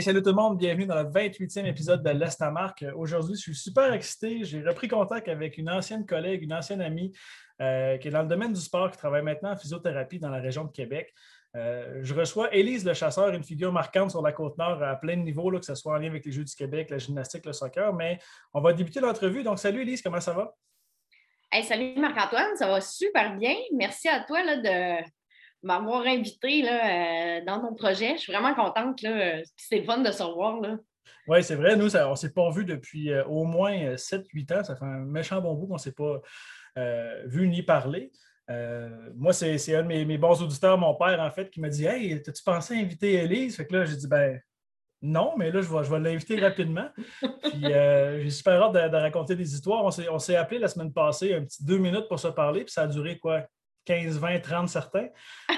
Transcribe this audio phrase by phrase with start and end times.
[0.00, 2.74] Salut tout le monde, bienvenue dans le 28e épisode de l'Est à.
[2.94, 4.44] Aujourd'hui, je suis super excité.
[4.44, 7.12] J'ai repris contact avec une ancienne collègue, une ancienne amie
[7.60, 10.40] euh, qui est dans le domaine du sport, qui travaille maintenant en physiothérapie dans la
[10.40, 11.12] région de Québec.
[11.54, 15.22] Euh, je reçois Élise Le Chasseur, une figure marquante sur la Côte-Nord à plein de
[15.22, 17.92] niveaux, que ce soit en lien avec les Jeux du Québec, la gymnastique, le soccer.
[17.92, 18.18] Mais
[18.54, 19.42] on va débuter l'entrevue.
[19.42, 20.54] Donc, salut Élise, comment ça va?
[21.62, 23.54] salut Marc-Antoine, ça va super bien.
[23.74, 25.04] Merci à toi là, de,
[25.62, 28.14] m'avoir invité là, euh, dans ton projet.
[28.16, 29.04] Je suis vraiment contente.
[29.56, 30.60] C'est fun de se revoir.
[31.28, 31.76] Oui, c'est vrai.
[31.76, 34.64] Nous, on ne s'est pas vu depuis euh, au moins 7-8 ans.
[34.64, 36.20] Ça fait un méchant bon bout qu'on ne s'est pas
[36.78, 38.10] euh, vu ni parlé.
[39.16, 42.14] moi, c'est un de mes, bons auditeurs, mon père, en fait, qui m'a dit Hey,
[42.14, 43.56] as-tu pensé inviter Elise?
[43.56, 44.40] Fait que là, j'ai dit Ben
[45.02, 46.88] non, mais là, je vais, je vais l'inviter rapidement.
[47.42, 49.84] Puis j'ai super hâte de, de, raconter des histoires.
[49.84, 52.82] On s'est appelé la semaine passée, un petit deux minutes pour se parler, puis ça
[52.82, 53.46] a duré quoi?
[53.84, 55.08] 15, 20, 30 certains.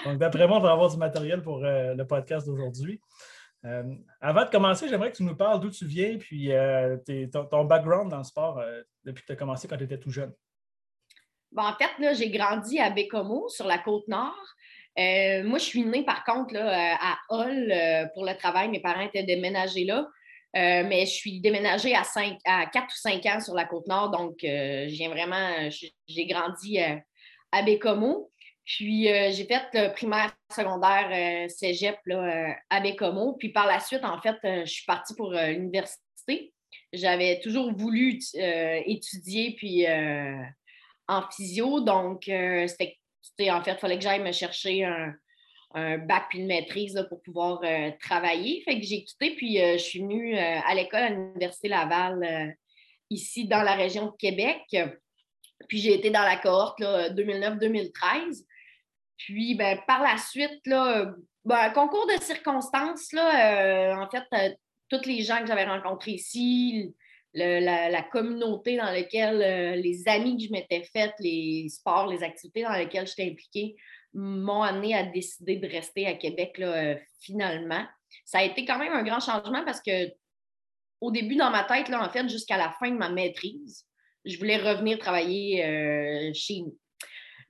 [0.04, 3.00] Donc, d'après moi, on va avoir du matériel pour euh, le podcast d'aujourd'hui.
[3.64, 6.96] Euh, avant de commencer, j'aimerais que tu nous parles d'où tu viens, puis euh,
[7.50, 8.60] ton, background dans le sport
[9.04, 10.32] depuis que tu as commencé quand tu étais tout jeune.
[11.56, 14.34] en fait, j'ai grandi à Bécomo, sur la côte nord.
[14.96, 17.72] moi, je suis née, par contre, là, à Hull
[18.14, 18.68] pour le travail.
[18.68, 20.08] Mes parents étaient déménagés là.
[20.54, 24.10] mais je suis déménagée à, 5, à 4 ou 5 ans sur la côte nord.
[24.10, 26.80] Donc, j'ai vraiment, j'ai grandi
[27.52, 28.32] à Bécomo.
[28.64, 33.34] Puis euh, j'ai fait le primaire, secondaire, euh, cégep là, euh, à Bécomo.
[33.34, 36.52] Puis par la suite, en fait, je suis partie pour l'université.
[36.92, 39.86] J'avais toujours voulu étudier puis
[41.08, 41.80] en physio.
[41.80, 47.06] Donc, c'était en fait, il fallait que j'aille me chercher un, bac puis une maîtrise
[47.08, 47.62] pour pouvoir
[47.98, 48.62] travailler.
[48.64, 52.56] Fait que j'ai quitté, puis je suis venue à l'école à l'Université Laval,
[53.08, 54.60] ici dans la région de Québec.
[55.68, 58.44] Puis j'ai été dans la cohorte 2009-2013.
[59.16, 61.14] Puis ben, par la suite, là,
[61.44, 64.54] ben, concours de circonstances, là, euh, en fait, euh,
[64.88, 66.94] tous les gens que j'avais rencontrés ici,
[67.34, 72.62] la, communauté dans laquelle, euh, les amis que je m'étais faite, les sports, les activités
[72.62, 73.74] dans lesquelles j'étais impliquée,
[74.14, 76.62] m'ont amené à décider de rester à Québec
[77.20, 77.84] finalement.
[78.26, 80.12] Ça a été quand même un grand changement parce que
[81.00, 83.86] au début, dans ma tête, là, en fait, jusqu'à la fin de ma maîtrise,
[84.24, 86.76] je voulais revenir travailler euh, chez nous.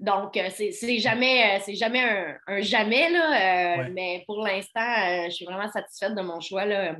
[0.00, 2.02] Donc, euh, c'est jamais, euh, jamais
[2.46, 6.64] un, jamais, là, mais pour l'instant, je suis vraiment satisfaite de mon choix.
[6.64, 6.96] Là.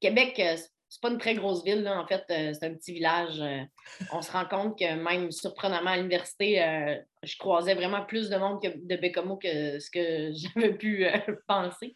[0.00, 2.00] Québec, c'est pas une très grosse ville, là.
[2.00, 3.40] en fait, c'est un petit village.
[4.10, 6.56] on se rend compte que même surprenamment à l'université,
[7.22, 11.06] je croisais vraiment plus de monde que, de Bécomo que ce que j'avais pu
[11.46, 11.94] penser.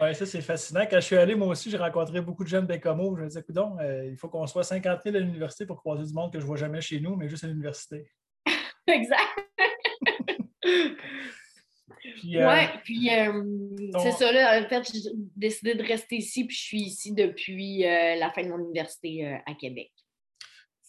[0.00, 0.84] Oui, ça, c'est fascinant.
[0.90, 3.16] Quand je suis allé, moi aussi, j'ai rencontré beaucoup de jeunes Bécomo.
[3.16, 6.04] Je me disais, écoute, euh, il faut qu'on soit 50 000 à l'université pour croiser
[6.04, 8.04] du monde que je ne vois jamais chez nous, mais juste à l'université.
[8.86, 9.22] exact.
[10.60, 13.42] puis, euh, ouais, puis euh,
[14.02, 14.60] c'est ça, là.
[14.60, 18.48] En fait, j'ai décidé de rester ici, puis je suis ici depuis la fin de
[18.48, 19.90] mon université à Québec.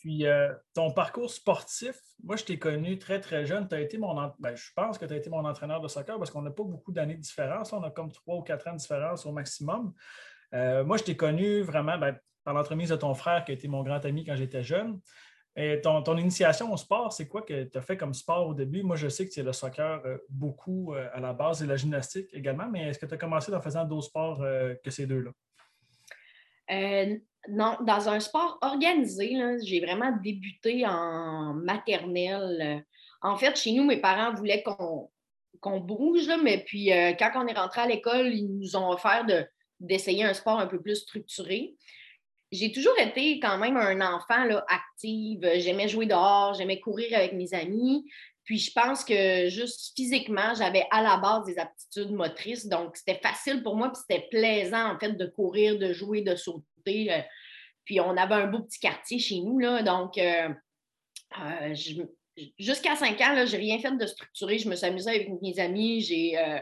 [0.08, 3.68] Puis euh, ton parcours sportif, moi je t'ai connu très très jeune.
[3.68, 6.32] Tu été mon ben, je pense que tu as été mon entraîneur de soccer parce
[6.32, 7.74] qu'on n'a pas beaucoup d'années de différence.
[7.74, 9.94] On a comme trois ou quatre ans de différence au maximum.
[10.54, 13.68] Euh, moi, je t'ai connu vraiment ben, par l'entremise de ton frère qui a été
[13.68, 14.98] mon grand ami quand j'étais jeune.
[15.58, 18.84] Et ton, initiation au sport, c'est quoi que tu as fait comme sport au début?
[18.84, 22.30] Moi, je sais que c'est le soccer euh, beaucoup à la base et la gymnastique
[22.32, 24.42] également, mais est-ce que tu as commencé en faisant d'autres sports
[24.82, 25.32] que ces deux-là?
[27.50, 32.86] Non, dans un sport organisé, j'ai vraiment débuté en maternelle.
[33.22, 37.58] En fait, chez nous, mes parents voulaient qu'on bouge, mais puis euh, quand on est
[37.58, 39.26] rentré à l'école, ils nous ont offert
[39.80, 41.76] d'essayer un sport un peu plus structuré.
[42.52, 45.50] J'ai toujours été quand même un enfant là, active.
[45.56, 48.06] J'aimais jouer dehors, j'aimais courir avec mes amis.
[48.46, 52.66] Puis je pense que juste physiquement, j'avais à la base des aptitudes motrices.
[52.66, 56.34] Donc, c'était facile pour moi, puis c'était plaisant en fait de courir, de jouer, de
[56.36, 57.26] sauter.
[57.88, 60.50] Puis on avait un beau petit quartier chez nous, là, donc euh,
[61.40, 61.74] euh,
[62.60, 64.60] jusqu'à 5 ans, je n'ai rien fait de structuré.
[64.60, 66.02] Je me suis amusée avec mes amis.
[66.02, 66.60] J'ai euh,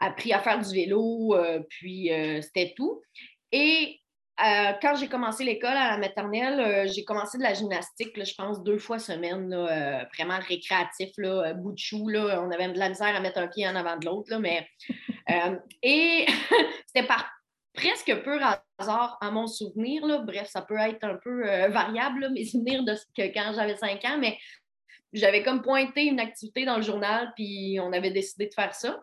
[0.00, 1.36] appris à faire du vélo,
[1.68, 2.08] puis
[2.40, 3.02] c'était tout.
[3.50, 4.00] Et
[4.38, 8.78] quand j'ai commencé l'école à la maternelle, j'ai commencé de la gymnastique, je pense, deux
[8.78, 9.50] fois semaine,
[10.14, 11.10] vraiment récréatif,
[11.56, 12.08] bout de chou.
[12.14, 14.36] On avait de la misère à mettre un pied en avant de l'autre.
[14.38, 14.68] Mais,
[15.82, 16.26] et
[16.86, 17.33] c'était par
[17.74, 18.40] presque pur
[18.78, 20.06] hasard à mon souvenir.
[20.06, 20.18] Là.
[20.18, 24.04] Bref, ça peut être un peu euh, variable, mes souvenirs de que quand j'avais 5
[24.04, 24.38] ans, mais
[25.12, 29.00] j'avais comme pointé une activité dans le journal, puis on avait décidé de faire ça.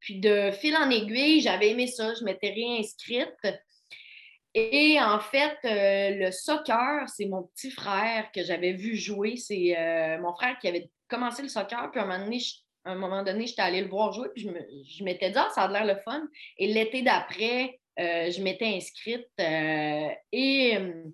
[0.00, 3.36] Puis de fil en aiguille, j'avais aimé ça, je m'étais réinscrite.
[4.54, 9.36] Et en fait, euh, le soccer, c'est mon petit frère que j'avais vu jouer.
[9.36, 12.38] C'est euh, mon frère qui avait commencé le soccer, puis à un moment donné,
[12.84, 14.48] à un moment donné, j'étais allée le voir jouer, puis
[14.88, 16.22] je m'étais dit, ah, ça a l'air le fun.
[16.56, 21.12] Et l'été d'après, euh, je m'étais inscrite euh, et hum,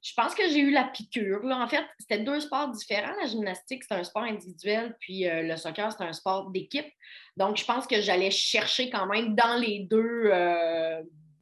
[0.00, 1.44] je pense que j'ai eu la piqûre.
[1.44, 3.14] En fait, c'était deux sports différents.
[3.20, 6.88] La gymnastique, c'est un sport individuel, puis euh, le soccer, c'est un sport d'équipe.
[7.36, 10.30] Donc, je pense que j'allais chercher quand même dans les deux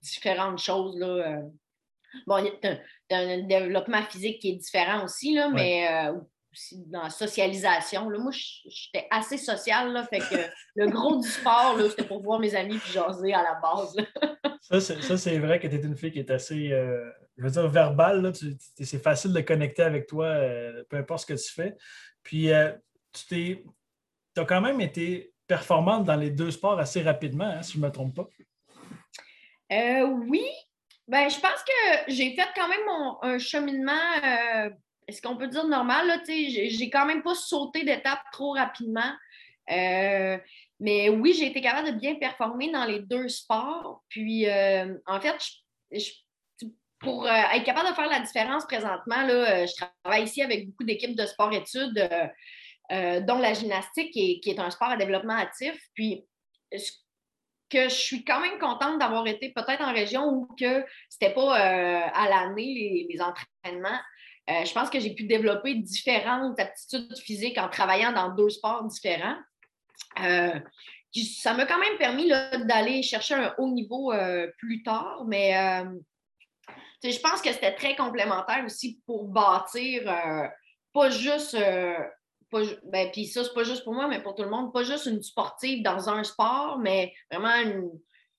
[0.01, 0.99] différentes choses.
[0.99, 1.41] Là,
[2.27, 2.53] Bon, il
[3.11, 6.11] y a un, développement physique qui est différent aussi, là, mais
[6.53, 8.09] aussi dans la socialisation.
[8.09, 10.37] Là, moi, j'étais assez sociale, là, fait que
[10.77, 13.97] le gros du sport, c'était pour voir mes amis puis jaser à la base.
[14.81, 17.69] ça, c'est vrai que tu es une fille qui est assez, euh, je veux dire,
[17.69, 18.33] verbale.
[18.35, 21.75] C'est facile de connecter avec toi, euh, peu importe ce que tu fais.
[22.23, 22.73] Puis, euh,
[23.29, 23.65] tu
[24.37, 27.85] as quand même été performante dans les deux sports assez rapidement, hein, si je ne
[27.85, 28.29] me trompe pas.
[29.71, 30.45] oui,
[31.09, 32.89] ben, je pense que j'ai fait quand même
[33.23, 33.93] un cheminement
[35.09, 36.07] est-ce qu'on peut dire normal?
[36.07, 39.13] Là, j'ai quand même pas sauté d'étape trop rapidement.
[39.71, 40.39] Euh,
[40.81, 44.03] mais oui, j'ai été capable de bien performer dans les deux sports.
[44.09, 45.37] Puis, euh, en fait,
[46.99, 49.73] pour euh, être capable de faire la différence présentement, là, je
[50.03, 52.09] travaille ici avec beaucoup d'équipes de sport-études,
[52.91, 55.75] dont la gymnastique, qui est, un sport à développement actif.
[55.95, 56.25] Puis,
[57.71, 61.55] que je suis quand même contente d'avoir été peut-être en région où que c'était pas
[61.55, 63.99] à l'année les, entraînements.
[64.51, 68.85] Euh, je pense que j'ai pu développer différentes aptitudes physiques en travaillant dans deux sports
[68.85, 69.37] différents.
[70.21, 70.59] Euh,
[71.41, 75.53] ça m'a quand même permis d'aller chercher un haut niveau euh, plus tard, mais
[77.05, 80.05] je pense que c'était très complémentaire aussi pour bâtir
[80.93, 81.57] pas juste.
[82.85, 85.07] Ben, puis ça, c'est pas juste pour moi, mais pour tout le monde, pas juste
[85.07, 87.91] une sportive dans un sport, mais vraiment une,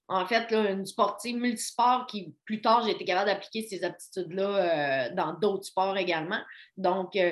[0.08, 5.16] en fait, une sportive multisport qui, plus tard, j'ai été capable d'appliquer ces aptitudes-là euh,
[5.16, 6.40] dans d'autres sports également.
[6.78, 7.32] Donc, euh,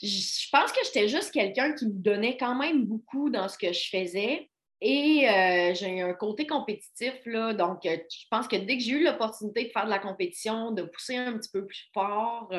[0.00, 3.72] je pense que j'étais juste quelqu'un qui me donnait quand même beaucoup dans ce que
[3.72, 4.48] je faisais.
[4.80, 9.04] Et euh, j'ai un côté compétitif, là, donc je pense que dès que j'ai eu
[9.04, 12.50] l'opportunité de faire de la compétition, de pousser un petit peu plus fort,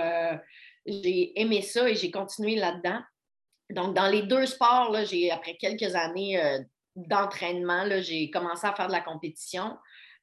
[0.85, 2.99] j'ai aimé ça et j'ai continué là-dedans.
[3.71, 6.39] Donc, dans les deux sports, j'ai, après quelques années
[6.95, 9.77] d'entraînement, j'ai commencé à faire de la compétition.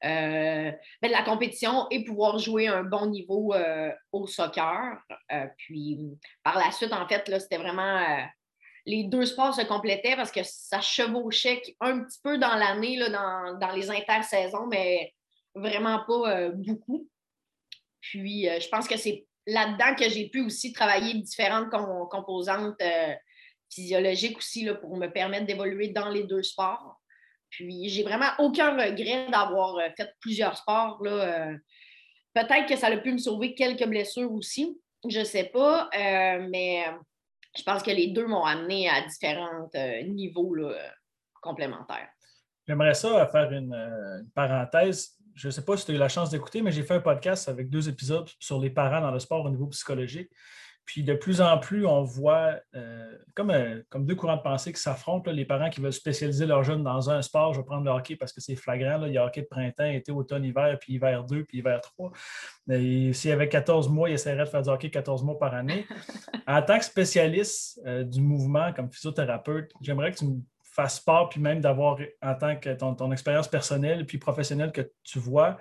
[0.05, 0.71] Euh,
[1.03, 4.97] de la compétition et pouvoir jouer un bon niveau euh, au soccer.
[5.33, 5.99] Euh, puis
[6.41, 8.25] par la suite, en fait, c'était vraiment
[8.85, 13.59] les deux sports se complétaient parce que ça chevauchait un petit peu dans l'année, dans,
[13.59, 15.13] dans, les intersaisons, mais
[15.53, 17.05] vraiment pas beaucoup.
[17.99, 21.69] Puis je pense que c'est là-dedans que j'ai pu aussi travailler différentes
[22.09, 22.81] composantes
[23.69, 26.99] physiologique aussi pour me permettre d'évoluer dans les deux sports.
[27.49, 30.99] Puis j'ai vraiment aucun regret d'avoir euh, fait plusieurs sports.
[31.03, 31.11] Là.
[31.11, 31.57] Euh.
[32.33, 34.79] Peut-être que ça a pu me sauver quelques blessures aussi.
[35.07, 36.85] Je ne sais pas, euh, mais
[37.57, 39.69] je pense que les deux m'ont amené à différents
[40.05, 40.55] niveaux
[41.41, 42.09] complémentaires.
[42.67, 45.17] J'aimerais ça faire une parenthèse.
[45.33, 46.99] Je ne sais pas si tu as eu la chance d'écouter, mais j'ai fait un
[46.99, 50.29] podcast avec deux épisodes sur les parents dans le sport au niveau psychologique.
[50.89, 54.73] Puis de plus en plus, on voit euh, comme, euh, comme deux courants de pensée
[54.73, 55.29] qui s'affrontent.
[55.29, 58.15] Les parents qui veulent spécialiser leurs jeunes dans un sport, je vais prendre le hockey
[58.15, 58.97] parce que c'est flagrant.
[58.97, 59.07] Là.
[59.07, 62.11] Il y a hockey de printemps, été, automne, hiver, puis hiver 2, puis hiver 3.
[62.67, 65.85] S'il y avait 14 mois, il essaierait de faire du hockey 14 mois par année.
[66.47, 71.29] En tant que spécialiste euh, du mouvement, comme physiothérapeute, j'aimerais que tu me fasses part,
[71.29, 75.59] puis même d'avoir en tant que ton, ton expérience personnelle puis professionnelle que tu vois,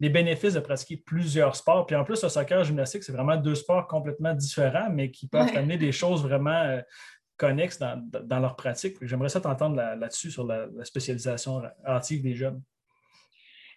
[0.00, 1.86] les bénéfices de pratiquer plusieurs sports.
[1.86, 5.10] Puis en plus, le soccer et le gymnastique, c'est vraiment deux sports complètement différents, mais
[5.10, 6.80] qui peuvent amener des choses vraiment euh,
[7.36, 8.96] connexes dans, leur pratique.
[9.02, 12.62] J'aimerais ça t'entendre là-dessus sur la, spécialisation active des jeunes.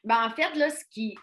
[0.04, 1.16] Ben, en fait, là, ce qui,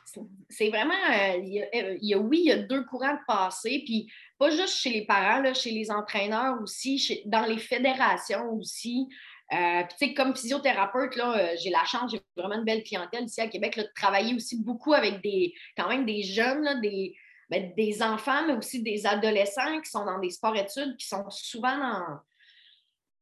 [0.49, 4.09] c'est vraiment, euh, il, y a, oui, il y a deux courants de passé, puis
[4.39, 9.09] pas juste chez les parents, là, chez les entraîneurs aussi, dans les fédérations aussi.
[9.53, 9.83] Euh,
[10.15, 13.87] comme physiothérapeute, euh, j'ai la chance, j'ai vraiment une belle clientèle ici à Québec, de
[13.97, 17.17] travailler aussi beaucoup avec des, quand même des jeunes, des,
[17.49, 21.79] ben, des enfants, mais aussi des adolescents qui sont dans des sports-études, qui sont souvent
[21.79, 22.19] dans,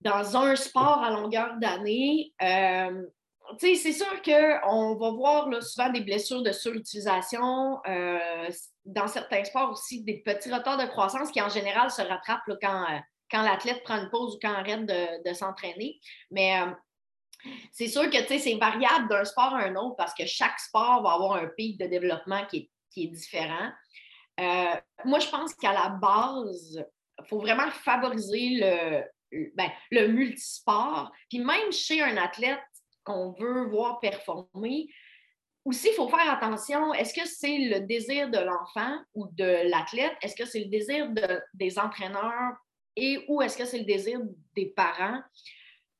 [0.00, 2.32] dans un sport à longueur d'année.
[2.42, 3.02] Euh,
[3.58, 7.78] c'est sûr qu'on va voir souvent des blessures de surutilisation.
[8.84, 12.84] Dans certains sports aussi, des petits retards de croissance qui, en général, se rattrapent quand,
[13.30, 16.00] quand l'athlète prend une pause ou quand arrête de, s'entraîner.
[16.30, 16.58] Mais
[17.72, 21.12] c'est sûr que c'est variable d'un sport à un autre parce que chaque sport va
[21.12, 23.70] avoir un pic de développement qui est, différent.
[25.04, 26.82] moi, je pense qu'à la base,
[27.18, 29.02] il faut vraiment favoriser le,
[29.54, 31.12] ben, le multisport.
[31.28, 32.60] Puis même chez un athlète
[33.04, 34.88] qu'on veut voir performer,
[35.64, 36.94] aussi, il faut faire attention.
[36.94, 40.16] Est-ce que c'est le désir de l'enfant ou de l'athlète?
[40.22, 41.08] Est-ce que c'est le désir
[41.54, 42.54] des entraîneurs
[42.96, 44.20] et ou est-ce que c'est le désir
[44.54, 45.20] des parents?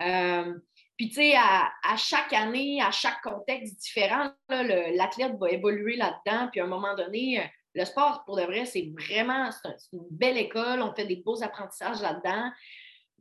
[0.03, 0.55] Euh,
[0.97, 6.49] puis, tu sais, à, chaque année, à chaque contexte différent, l'athlète va évoluer là-dedans.
[6.51, 9.51] Puis, à un moment donné, le sport, pour de vrai, c'est vraiment
[9.93, 10.81] une belle école.
[10.81, 12.51] On fait des beaux apprentissages là-dedans.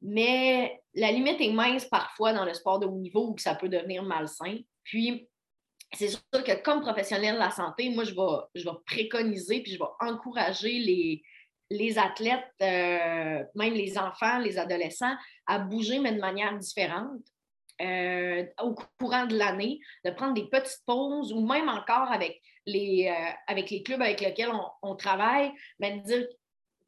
[0.02, 3.70] Mais la limite est mince parfois dans le sport de haut niveau où ça peut
[3.70, 4.58] devenir malsain.
[4.84, 5.28] Puis,
[5.92, 9.74] c'est sûr que comme professionnel de la santé, moi, je vais, je vais préconiser puis
[9.74, 11.24] je vais encourager les,
[11.70, 15.16] les athlètes, euh, même les enfants, les adolescents,
[15.48, 17.22] à bouger, mais de manière différente.
[17.82, 23.14] Euh, au courant de l'année, de prendre des petites pauses ou même encore avec les,
[23.50, 26.30] euh, clubs avec lesquels on, travaille, mais de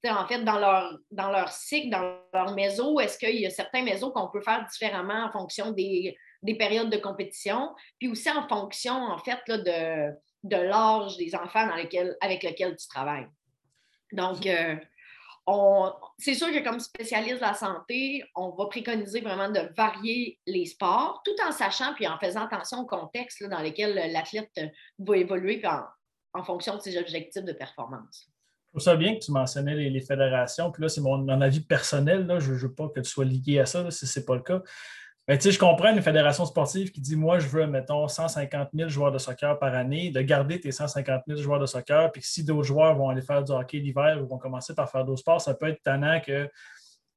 [0.02, 3.50] dire en fait, dans leur, dans leur cycle, dans leur méso, est-ce qu'il y a
[3.50, 6.16] certains mésos qu'on peut faire différemment en fonction des,
[6.58, 11.70] périodes de compétition, puis aussi en fonction, en fait, de, de l'âge des enfants
[12.22, 13.28] avec lesquels tu travailles?
[14.12, 14.76] Donc, euh,
[16.18, 20.66] c'est sûr que comme spécialiste de la santé, on va préconiser vraiment de varier les
[20.66, 24.60] sports, tout en sachant puis en faisant attention au contexte dans lequel l'athlète
[25.00, 25.62] va évoluer
[26.34, 28.30] en fonction de ses objectifs de performance
[28.78, 30.72] trouve ça bien que tu mentionnais les, fédérations.
[30.72, 32.26] Puis là, c'est mon, avis personnel.
[32.26, 32.40] Là.
[32.40, 34.42] Je ne veux pas que tu sois lié à ça si ce n'est pas le
[34.42, 34.62] cas.
[35.28, 38.70] Mais tu sais, je comprends une fédération sportive qui dit Moi, je veux, mettons, 150
[38.74, 42.22] 000 joueurs de soccer par année, de garder tes 150 000 joueurs de soccer, puis
[42.22, 45.04] que si d'autres joueurs vont aller faire du hockey l'hiver ou vont commencer par faire
[45.04, 46.50] d'autres sports, ça peut être tannant que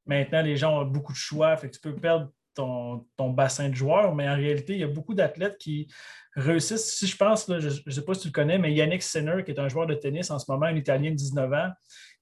[0.06, 3.68] maintenant les gens ont beaucoup de choix, fait que tu peux perdre ton, ton bassin
[3.68, 5.86] de joueurs, mais en réalité, il y a beaucoup d'athlètes qui
[6.34, 6.92] réussissent.
[6.96, 9.52] Si je pense, je ne sais pas si tu le connais, mais Yannick Sinner, qui
[9.52, 11.70] est un joueur de tennis en ce moment, un Italien de 19 ans,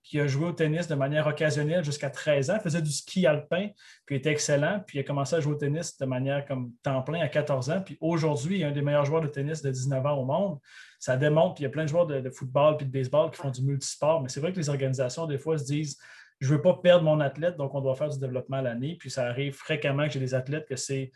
[0.02, 3.69] qui a joué au tennis de manière occasionnelle jusqu'à 13 ans, faisait du ski alpin,
[4.07, 7.02] puis était excellent, puis il a commencé à jouer au tennis de manière comme temps
[7.02, 9.71] plein à 14 ans, puis aujourd'hui, il est un des meilleurs joueurs de tennis de
[9.71, 10.59] 19 ans au monde.
[10.99, 13.37] Ça démontre, puis il y a plein de joueurs de, football puis de baseball qui
[13.37, 15.99] font du multisport, mais c'est vrai que les organisations, des fois, se disent
[16.40, 18.97] je ne veux pas perdre mon athlète, donc on doit faire du développement à l'année.
[18.99, 21.11] Puis ça arrive fréquemment que j'ai des athlètes que c'est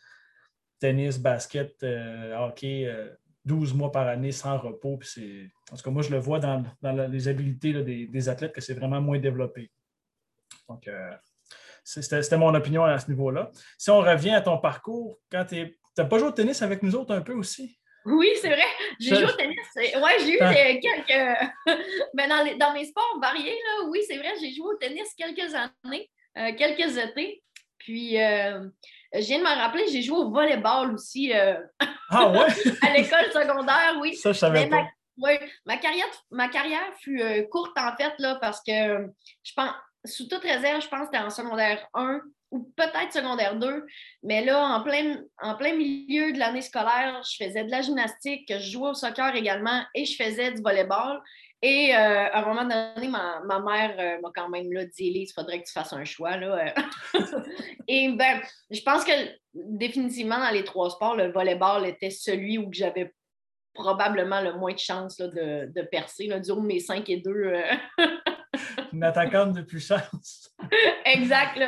[0.80, 2.92] tennis, basket, euh, hockey,
[3.44, 4.96] 12 euh, mois par année sans repos.
[4.98, 5.50] Puis c'est...
[5.72, 9.00] En tout cas, moi, je le vois dans, les habiletés des, athlètes que c'est vraiment
[9.00, 9.70] moins développé.
[10.68, 11.12] Donc, euh,
[11.84, 13.50] c'était, mon opinion à ce niveau-là.
[13.78, 16.94] Si on revient à ton parcours, quand tu n'as pas joué au tennis avec nous
[16.94, 17.78] autres un peu aussi?
[18.04, 18.64] Oui, c'est vrai.
[18.98, 19.58] J'ai joué au tennis.
[19.76, 20.52] Oui, j'ai eu ah.
[20.54, 21.50] quelques.
[22.14, 25.54] ben, dans, dans, mes sports variés, là, oui, c'est vrai, j'ai joué au tennis quelques
[25.54, 27.42] années, quelques étés.
[27.78, 28.16] Puis,
[29.14, 31.54] je viens de me rappeler, j'ai joué au volleyball aussi euh,
[32.08, 32.46] ah ouais?
[32.82, 34.14] à l'école secondaire, oui.
[34.16, 34.86] Ça, je savais pas.
[35.18, 35.28] Ma,
[35.66, 39.08] ma, carrière, ma carrière fut euh, courte en fait, là, parce que
[39.42, 39.72] je pense,
[40.04, 43.86] sous toute réserve, je pense que c'était en secondaire 1 ou peut-être secondaire 2.
[44.22, 48.52] Mais là, en plein, en plein milieu de l'année scolaire, je faisais de la gymnastique,
[48.52, 51.20] je jouais au soccer également et je faisais du volleyball.
[51.64, 55.30] Et euh, à un moment donné, ma, mère euh, m'a quand même là, dit Elise,
[55.30, 56.36] il faudrait que tu fasses un choix.
[56.36, 56.74] Là.
[57.88, 58.40] et ben,
[58.70, 59.12] je pense que
[59.54, 63.14] définitivement, dans les trois sports, le volleyball était celui où j'avais
[63.74, 66.26] probablement le moins de chance de, de, percer.
[66.26, 67.54] Là, du haut de mes 5 et 2.
[68.54, 68.82] Euh.
[68.92, 70.54] Une attaquante de puissance.
[71.04, 71.58] exact.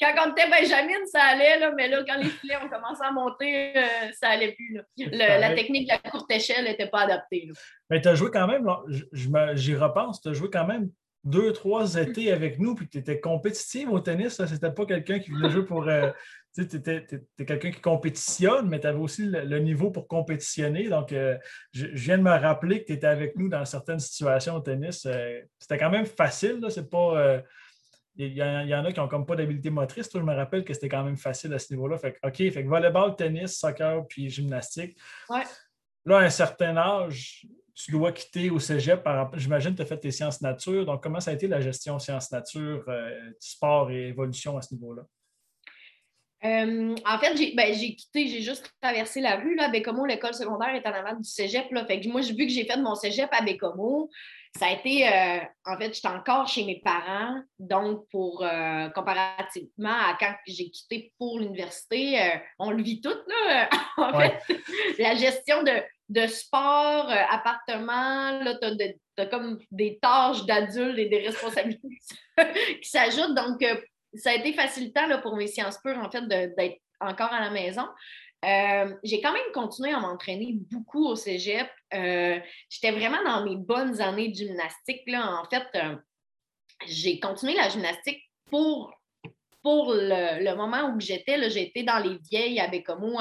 [0.00, 3.10] Quand on était Benjamin, ça allait, là, mais là, quand les filets ont commencé à
[3.10, 3.74] monter,
[4.14, 4.80] ça allait plus.
[4.96, 7.50] la technique de la courte échelle n'était pas adaptée.
[7.90, 8.68] Mais tu as joué quand même,
[9.12, 10.90] j'y repense, tu as joué quand même
[11.24, 14.44] deux, trois étés avec nous, puis tu étais compétitive au tennis.
[14.44, 15.88] C'était pas quelqu'un qui voulait jouer pour.
[15.88, 16.10] Euh,
[16.54, 17.06] tu étais,
[17.46, 20.88] quelqu'un qui compétitionne, mais tu avais aussi le, niveau pour compétitionner.
[20.88, 21.38] Donc, euh,
[21.72, 25.06] je, viens de me rappeler que tu étais avec nous dans certaines situations au tennis.
[25.06, 26.64] Euh, c'était quand même facile.
[26.68, 27.42] C'est pas.
[28.16, 30.10] il y, en a qui n'ont comme pas d'habileté motrice.
[30.12, 31.98] je me rappelle que c'était quand même facile à ce niveau-là.
[31.98, 34.98] Fait OK, fait que volleyball, tennis, soccer, puis gymnastique.
[35.30, 35.44] Ouais.
[36.04, 39.06] Là, à un certain âge, tu dois quitter au cégep.
[39.34, 40.84] J'imagine que tu as fait tes sciences nature.
[40.84, 44.74] Donc, comment ça a été la gestion sciences nature, euh, sport et évolution à ce
[44.74, 45.02] niveau-là?
[46.44, 49.54] Euh, en fait, ben, j'ai quitté, j'ai juste traversé la rue.
[49.54, 51.70] Là, à Bécomo, l'école secondaire est en avant du cégep.
[51.70, 51.86] Là.
[51.86, 54.10] Fait que moi, vu que j'ai fait mon cégep à Bécomo,
[54.58, 59.94] ça a été, euh, en fait, j'étais encore chez mes parents, donc pour euh, comparativement
[59.94, 62.18] à quand j'ai quitté pour l'université,
[62.58, 64.42] on le vit tout, là, en fait.
[64.98, 65.72] La gestion de,
[66.08, 71.98] de sport, appartement, là, tu as, comme des tâches d'adultes et des responsabilités
[72.82, 73.34] qui s'ajoutent.
[73.34, 73.64] Donc,
[74.14, 77.50] ça a été facilitant là, pour mes sciences pures, en fait, d'être encore à la
[77.50, 77.86] maison.
[78.44, 81.68] Euh, j'ai quand même continué à m'entraîner beaucoup au cégep.
[81.94, 85.02] Euh, j'étais vraiment dans mes bonnes années de gymnastique.
[85.06, 85.40] Là.
[85.40, 85.96] En fait, euh,
[86.86, 88.92] j'ai continué la gymnastique pour,
[89.62, 91.50] pour le, moment où j'étais.
[91.50, 93.20] J'étais dans les vieilles à Bécomo.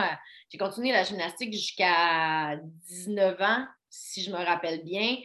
[0.50, 2.58] j'ai continué la gymnastique jusqu'à
[2.90, 5.18] 19 ans, si je me rappelle bien.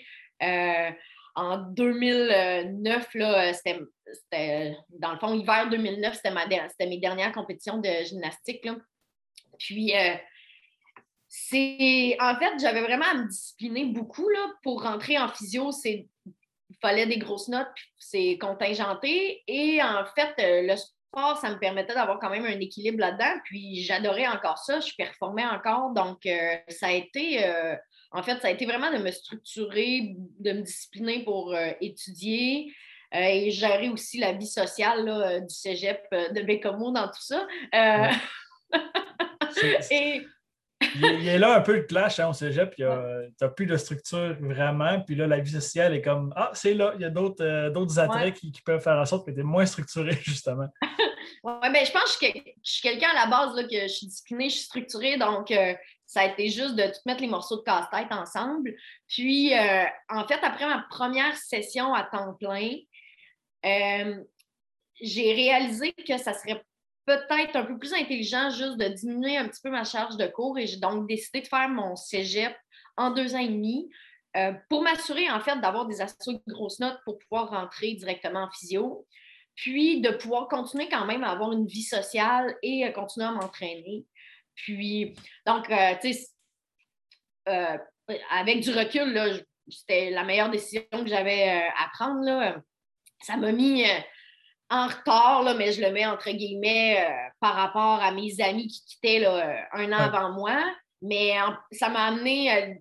[1.36, 3.08] En 2009,
[4.12, 8.64] c'était, dans le fond, hiver 2009, c'était, mes dernières compétitions de gymnastique.
[8.64, 8.76] Là.
[9.58, 10.14] Puis, euh,
[11.28, 12.16] c'est.
[12.20, 15.70] En fait, j'avais vraiment à me discipliner beaucoup là, pour rentrer en physio.
[15.84, 16.06] Il
[16.80, 19.42] fallait des grosses notes, c'est contingenté.
[19.46, 23.40] Et en fait, euh, le sport, ça me permettait d'avoir quand même un équilibre là-dedans.
[23.44, 25.92] Puis j'adorais encore ça, je performais encore.
[25.92, 27.44] Donc, euh, ça a été,
[28.12, 32.72] en fait, ça a été vraiment de me structurer, de me discipliner pour étudier.
[33.12, 37.46] et gérer aussi la vie sociale du cégep de Bécomo dans tout ça.
[39.90, 40.26] Et...
[40.96, 42.74] il, est là un peu le clash hein, au cégep.
[42.76, 45.00] Tu n'as plus de structure vraiment.
[45.00, 46.92] Puis là, la vie sociale est comme Ah, c'est là.
[46.96, 49.66] Il y a d'autres euh, attraits qui, peuvent faire en sorte que tu es moins
[49.66, 50.68] structuré, justement.
[51.42, 53.92] Oui, mais ben, je pense que je suis quelqu'un à la base là, que je
[53.92, 55.16] suis disciplinée, je suis structurée.
[55.16, 55.74] Donc, euh,
[56.06, 58.74] ça a été juste de tout mettre les morceaux de casse-tête ensemble.
[59.08, 62.76] Puis, euh, en fait, après ma première session à temps plein,
[65.00, 66.62] j'ai réalisé que ça serait
[67.06, 70.58] peut-être un peu plus intelligent juste de diminuer un petit peu ma charge de cours
[70.58, 72.54] et j'ai donc décidé de faire mon cégep
[72.96, 73.88] en deux ans et demi
[74.36, 78.40] euh, pour m'assurer en fait d'avoir des assauts de grosses notes pour pouvoir rentrer directement
[78.40, 79.06] en physio,
[79.54, 83.32] puis de pouvoir continuer quand même à avoir une vie sociale et à continuer à
[83.32, 84.04] m'entraîner.
[84.56, 85.14] Puis,
[85.46, 86.28] donc, euh, tu sais,
[87.48, 87.78] euh,
[88.30, 92.24] avec du recul, c'était la meilleure décision que j'avais à prendre.
[92.24, 92.56] Là.
[93.22, 93.84] Ça m'a mis
[94.70, 98.66] en retard, là, mais je le mets entre guillemets euh, par rapport à mes amis
[98.66, 100.58] qui quittaient là, euh, un an avant moi.
[101.02, 101.34] Mais
[101.72, 102.74] ça m'a amené euh,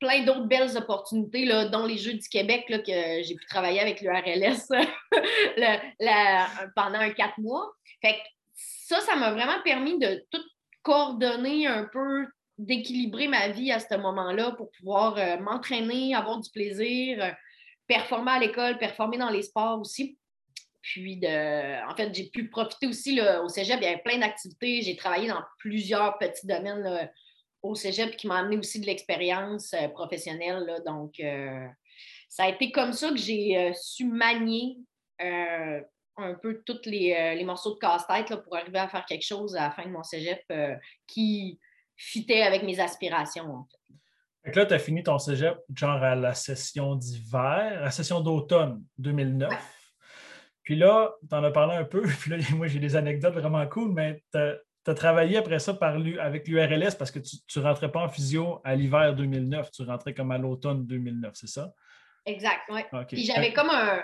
[0.00, 3.80] plein d'autres belles opportunités, là, dont les Jeux du Québec, là, que j'ai pu travailler
[3.80, 4.68] avec l'URLS
[6.76, 7.70] pendant un quatre mois.
[8.00, 8.18] Fait
[8.54, 10.42] ça, ça m'a vraiment permis de tout
[10.86, 12.26] coordonner un peu,
[12.58, 17.34] d'équilibrer ma vie à ce moment-là pour pouvoir m'entraîner, avoir du plaisir,
[17.88, 20.16] performer à l'école, performer dans les sports aussi.
[20.80, 23.78] Puis, de, en fait, j'ai pu profiter aussi au cégep.
[23.80, 24.82] Il y avait plein d'activités.
[24.82, 27.10] J'ai travaillé dans plusieurs petits domaines
[27.66, 30.82] au cégep qui m'ont amené aussi de l'expérience euh, professionnelle.
[30.86, 31.66] donc, euh,
[32.28, 34.78] ça a été comme ça que j'ai euh, su manier
[36.16, 39.70] un peu tous les, morceaux de casse-tête pour arriver à faire quelque chose à la
[39.70, 40.42] fin de mon cégep
[41.06, 41.58] qui
[41.96, 43.44] fitait avec mes aspirations.
[43.44, 43.66] En
[44.44, 44.54] fait.
[44.54, 48.82] là, tu as fini ton cégep genre à la session d'hiver, à la session d'automne
[48.98, 49.52] 2009.
[50.66, 53.66] Puis là, tu en as parlé un peu, puis là, moi, j'ai des anecdotes vraiment
[53.68, 57.90] cool, mais tu as, travaillé après ça par avec l'URLS parce que tu ne rentrais
[57.90, 61.72] pas en physio à l'hiver 2009, tu rentrais comme à l'automne 2009, c'est ça?
[62.24, 62.80] Exact, oui.
[63.08, 64.02] Puis j'avais comme un.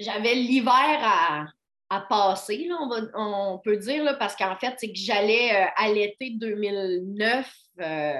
[0.00, 1.52] J'avais l'hiver
[1.88, 2.76] à, passer, là,
[3.14, 7.52] on, peut dire, là, parce qu'en fait, c'est que j'allais euh, à l'été 2009.
[7.80, 8.12] Euh,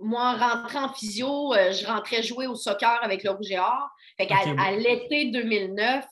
[0.00, 3.58] moi, en rentrant en physio, euh, je rentrais jouer au soccer avec le Rouge et
[3.58, 3.90] Or.
[4.16, 6.04] Fait qu'à à l'été 2009,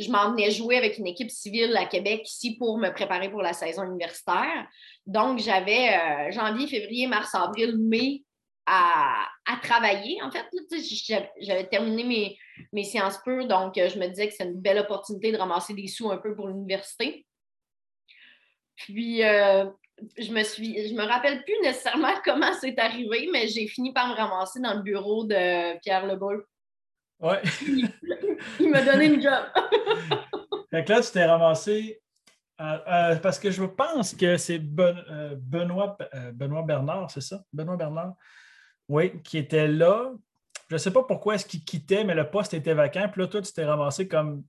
[0.00, 3.42] je m'en venais jouer avec une équipe civile à Québec ici pour me préparer pour
[3.42, 4.66] la saison universitaire.
[5.06, 8.24] Donc, j'avais euh, janvier, février, mars, avril, mai
[8.72, 10.22] à, travailler.
[10.22, 10.46] En fait,
[11.40, 12.38] j'avais terminé mes,
[12.72, 15.74] mes séances pures, donc euh, je me disais que c'est une belle opportunité de ramasser
[15.74, 17.26] des sous un peu pour l'université.
[18.76, 19.66] Puis, euh,
[20.18, 24.08] je me suis, je me rappelle plus nécessairement comment c'est arrivé, mais j'ai fini par
[24.08, 26.42] me ramasser dans le bureau de Pierre Lebeau.
[27.18, 27.42] Ouais.
[28.60, 29.44] il m'a donné une job.
[30.70, 32.00] fait que là, tu t'es ramassé
[33.22, 37.42] parce que je pense que c'est euh, Benoît, euh, Benoît Bernard, c'est ça?
[37.52, 38.14] Benoît Bernard,
[38.90, 40.12] oui, qui était là.
[40.68, 43.08] Je ne sais pas pourquoi est-ce qu'il quittait, mais le poste était vacant.
[43.08, 44.44] Puis là, toi, tu t'es ramassé comme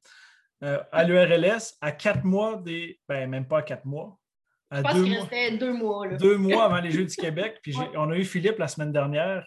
[0.63, 2.99] euh, à l'URLS à quatre mois des.
[3.07, 4.17] Ben, même pas à quatre mois.
[4.71, 6.07] je pense qu'il restait deux mois.
[6.09, 7.59] Deux mois avant les Jeux du Québec.
[7.63, 9.45] Puis on a eu Philippe la semaine dernière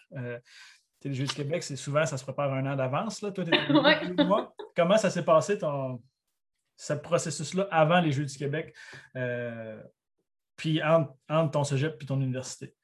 [1.08, 3.20] les Jeux du Québec, c'est souvent, ça se prépare un an d'avance.
[3.20, 3.32] Toi,
[4.76, 6.02] Comment ça s'est passé, ton,
[6.76, 8.74] ce processus-là, avant les Jeux du Québec,
[9.16, 9.80] euh,
[10.56, 12.74] puis entre, ton cégep et ton université?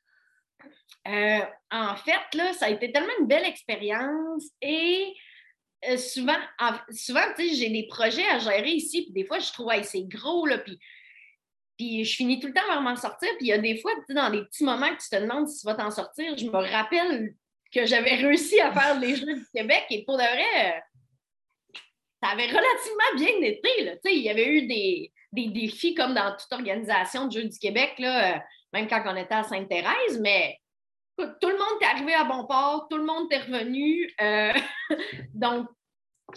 [1.08, 5.14] Euh, en fait, là, ça a été tellement une belle expérience et
[5.88, 6.36] euh, souvent,
[7.38, 10.46] j'ai des projets à gérer ici, puis des fois, je trouve que c'est gros,
[11.78, 13.30] puis, je finis tout le temps par m'en sortir.
[13.38, 15.60] Puis il y a des fois, dans des petits moments que tu te demandes si
[15.60, 17.34] tu vas t'en sortir, je me rappelle
[17.72, 20.82] que j'avais réussi à faire les Jeux du Québec et pour de vrai,
[22.22, 23.70] ça avait relativement bien été.
[24.04, 28.34] Il y avait eu des, défis comme dans toute organisation de Jeux du Québec, là,
[28.34, 28.38] euh,
[28.72, 30.56] même quand on était à Sainte-Thérèse, mais
[31.16, 34.10] tout le monde est arrivé à bon port, tout le monde est revenu.
[34.20, 34.52] Euh,
[35.34, 35.66] donc,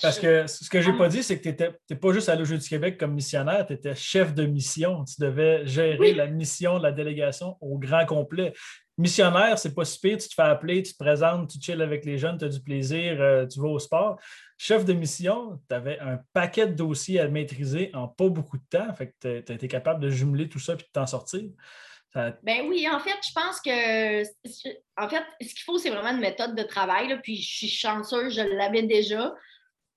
[0.02, 2.36] parce que ce que je n'ai pas dit, c'est que tu n'étais pas juste à
[2.36, 5.04] au Jeu du Québec comme missionnaire, tu étais chef de mission.
[5.06, 8.54] Tu devais gérer la mission de la délégation au grand complet.
[8.98, 12.20] Missionnaire, c'est pas super, tu te fais appeler, tu te présentes, tu chilles avec les
[12.20, 14.20] jeunes, tu as du plaisir, euh, tu vas au sport.
[14.58, 18.64] Chef de mission, tu avais un paquet de dossiers à maîtriser en pas beaucoup de
[18.70, 18.94] temps.
[18.94, 21.50] Fait que tu as été capable de jumeler tout ça et de t'en sortir.
[22.16, 24.24] Ben oui, en fait, je pense que
[25.02, 27.20] en fait, ce qu'il faut, c'est vraiment une méthode de travail.
[27.22, 29.34] Puis je suis chanceuse, je l'avais déjà.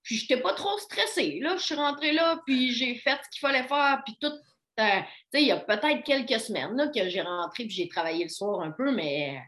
[0.02, 1.40] Puis je n'étais pas trop stressée.
[1.42, 4.32] Là, je suis rentrée là, puis j'ai fait ce qu'il fallait faire, puis tout.
[4.78, 5.00] Euh,
[5.32, 8.60] il y a peut-être quelques semaines là, que j'ai rentré puis j'ai travaillé le soir
[8.60, 9.40] un peu, mais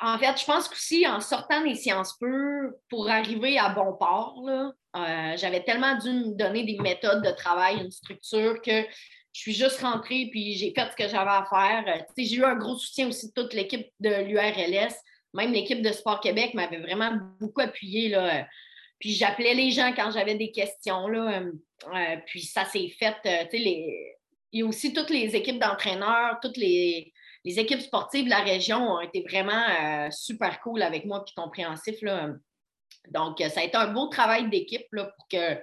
[0.00, 4.42] en fait, je pense qu'aussi en sortant des sciences pures, pour arriver à bon port,
[4.46, 8.84] euh, j'avais tellement dû me donner des méthodes de travail, une structure que
[9.32, 11.84] je suis juste rentrée puis j'ai fait ce que j'avais à faire.
[11.88, 14.94] Euh, j'ai eu un gros soutien aussi de toute l'équipe de l'URLS.
[15.34, 18.10] Même l'équipe de Sport Québec m'avait vraiment beaucoup appuyé.
[18.10, 18.46] Là.
[19.00, 21.08] Puis j'appelais les gens quand j'avais des questions.
[21.08, 21.42] Là.
[21.94, 23.16] Euh, puis ça s'est fait.
[23.52, 24.16] Les...
[24.52, 27.10] Il y a aussi toutes les équipes d'entraîneurs, toutes les,
[27.42, 31.32] les équipes sportives de la région ont été vraiment euh, super cool avec moi puis
[31.34, 32.00] compréhensifs.
[33.08, 35.58] Donc, ça a été un beau travail d'équipe pour que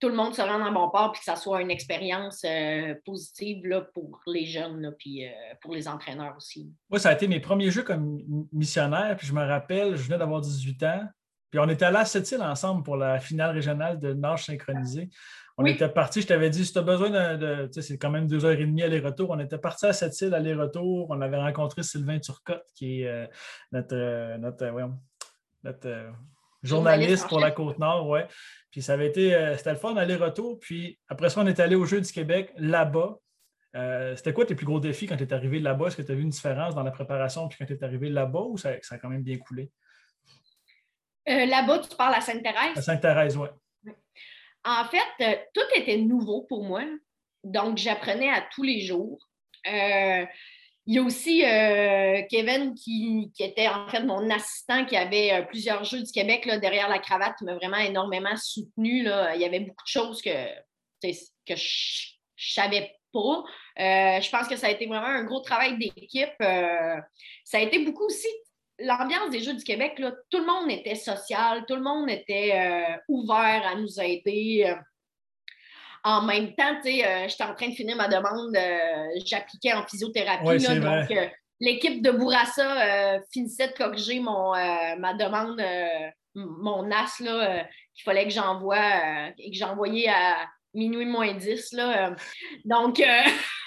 [0.00, 2.94] tout le monde se rende en bon port puis que ça soit une expérience euh,
[3.04, 5.30] positive là, pour les jeunes là, puis euh,
[5.60, 6.72] pour les entraîneurs aussi.
[6.90, 8.20] Oui, ça a été mes premiers jeux comme
[8.52, 9.16] missionnaire.
[9.16, 11.08] Puis je me rappelle, je venais d'avoir 18 ans.
[11.50, 15.08] Puis on était allé à cette île ensemble pour la finale régionale de nage synchronisé.
[15.56, 17.66] On était parti, je t'avais dit, si tu as besoin de.
[17.66, 19.30] tu sais, c'est quand même deux heures et demie aller-retour.
[19.30, 21.08] On était parti à cette île aller-retour.
[21.10, 23.26] On avait rencontré Sylvain Turcotte, qui est euh,
[23.72, 26.12] notre, notre,
[26.62, 28.08] journaliste pour la Côte-Nord.
[28.08, 28.26] Ouais.
[28.70, 29.54] Puis ça avait été.
[29.56, 30.58] c'était le fun aller-retour.
[30.60, 33.16] Puis après ça, on est allé au Jeu du Québec là-bas.
[34.16, 35.88] c'était quoi tes plus gros défis quand tu es arrivé là-bas?
[35.88, 38.08] Est-ce que tu as vu une différence dans la préparation puis quand tu es arrivé
[38.08, 39.70] là-bas ou ça, ça, a quand même bien coulé?
[41.26, 42.76] là-bas, tu parles à Sainte-Thérèse?
[42.76, 43.48] À Sainte-Thérèse, oui.
[44.64, 46.82] En fait, euh, tout était nouveau pour moi.
[47.44, 49.18] Donc, j'apprenais à tous les jours.
[50.88, 55.46] Euh, il y a aussi euh, Kevin qui, était en fait mon assistant qui avait
[55.48, 59.02] plusieurs Jeux du Québec là, derrière la cravate qui m'a vraiment énormément soutenu.
[59.02, 59.34] Là.
[59.34, 60.46] Il y avait beaucoup de choses que,
[61.02, 61.56] que je ne
[62.36, 63.44] savais pas.
[63.76, 66.34] je pense que ça a été vraiment un gros travail d'équipe.
[66.38, 68.28] ça a été beaucoup aussi
[68.78, 72.52] l'ambiance des Jeux du Québec, là, tout le monde était social, tout le monde était
[72.54, 74.74] euh, ouvert à nous aider.
[76.08, 76.18] Euh.
[76.18, 78.56] En même temps, euh, j'étais en train de finir ma demande,
[79.24, 80.64] j'appliquais en physiothérapie.
[80.80, 85.60] donc, l'équipe de Bourassa finissait de corriger mon, ma demande,
[86.34, 91.72] mon as qu'il fallait que j'envoie et que envoyé à minuit moins 10.
[91.72, 92.14] Là.
[92.64, 93.02] Donc,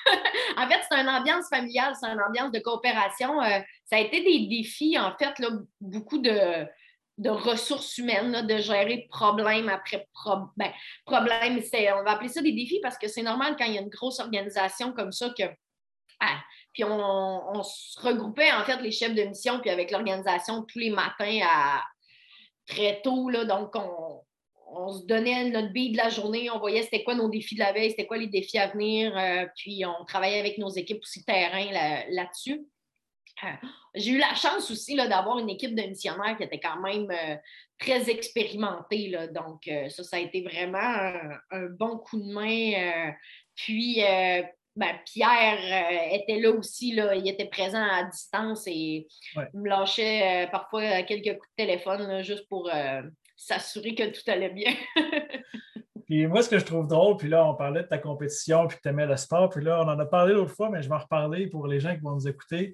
[0.58, 3.42] en fait, c'est une ambiance familiale, c'est une ambiance de coopération.
[3.42, 5.50] Euh, ça a été des défis, en fait, là,
[5.80, 6.66] beaucoup de,
[7.30, 10.08] ressources humaines, de gérer problème après
[10.58, 10.72] ben,
[11.06, 11.62] problème.
[11.74, 13.90] On va appeler ça des défis parce que c'est normal quand il y a une
[13.90, 15.44] grosse organisation comme ça que.
[16.20, 16.40] Ah,
[16.74, 20.92] puis on, se regroupait, en fait, les chefs de mission, puis avec l'organisation tous les
[20.92, 21.84] matins à
[22.68, 23.30] très tôt.
[23.30, 24.22] Là, donc, on,
[24.74, 27.60] on se donnait notre bille de la journée, on voyait c'était quoi nos défis de
[27.60, 31.02] la veille, c'était quoi les défis à venir, euh, puis on travaillait avec nos équipes
[31.02, 31.66] aussi terrain
[32.10, 32.66] là-dessus.
[33.96, 37.36] J'ai eu la chance aussi d'avoir une équipe de missionnaires qui était quand même euh,
[37.80, 39.16] très expérimentée.
[39.34, 41.12] donc, ça, ça a été vraiment
[41.52, 43.14] un, bon coup de main.
[43.56, 44.02] puis,
[44.76, 49.08] ben, Pierre était là aussi, là, il était présent à distance et
[49.54, 52.70] me lâchait parfois quelques coups de téléphone juste pour
[53.36, 54.74] s'assurer que tout allait bien.
[56.12, 58.76] puis moi, ce que je trouve drôle, puis là, on parlait de ta compétition, puis
[58.76, 60.90] que tu aimais le sport, puis là, on en a parlé l'autre fois, mais je
[60.90, 62.74] vais en reparler pour les gens qui vont nous écouter.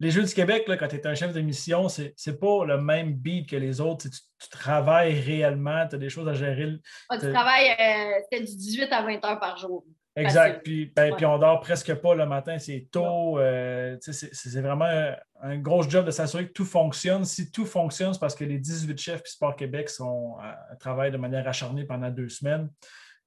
[0.00, 2.64] Les Jeux du Québec, là, quand tu es un chef de mission, c'est n'est pas
[2.64, 4.08] le même beat que les autres.
[4.10, 6.72] Tu, travailles réellement, tu as des choses à gérer.
[7.08, 9.84] Ah, tu travailles, euh, du 18 à 20 heures par jour.
[10.18, 10.62] Exact.
[10.64, 13.38] Puis, ben, puis, on dort presque pas le matin, c'est tôt.
[13.38, 17.24] Euh, c'est vraiment un gros job de s'assurer que tout fonctionne.
[17.24, 21.12] Si tout fonctionne, c'est parce que les 18 chefs puis Sport Québec sont à, travailler
[21.12, 22.68] de manière acharnée pendant deux semaines.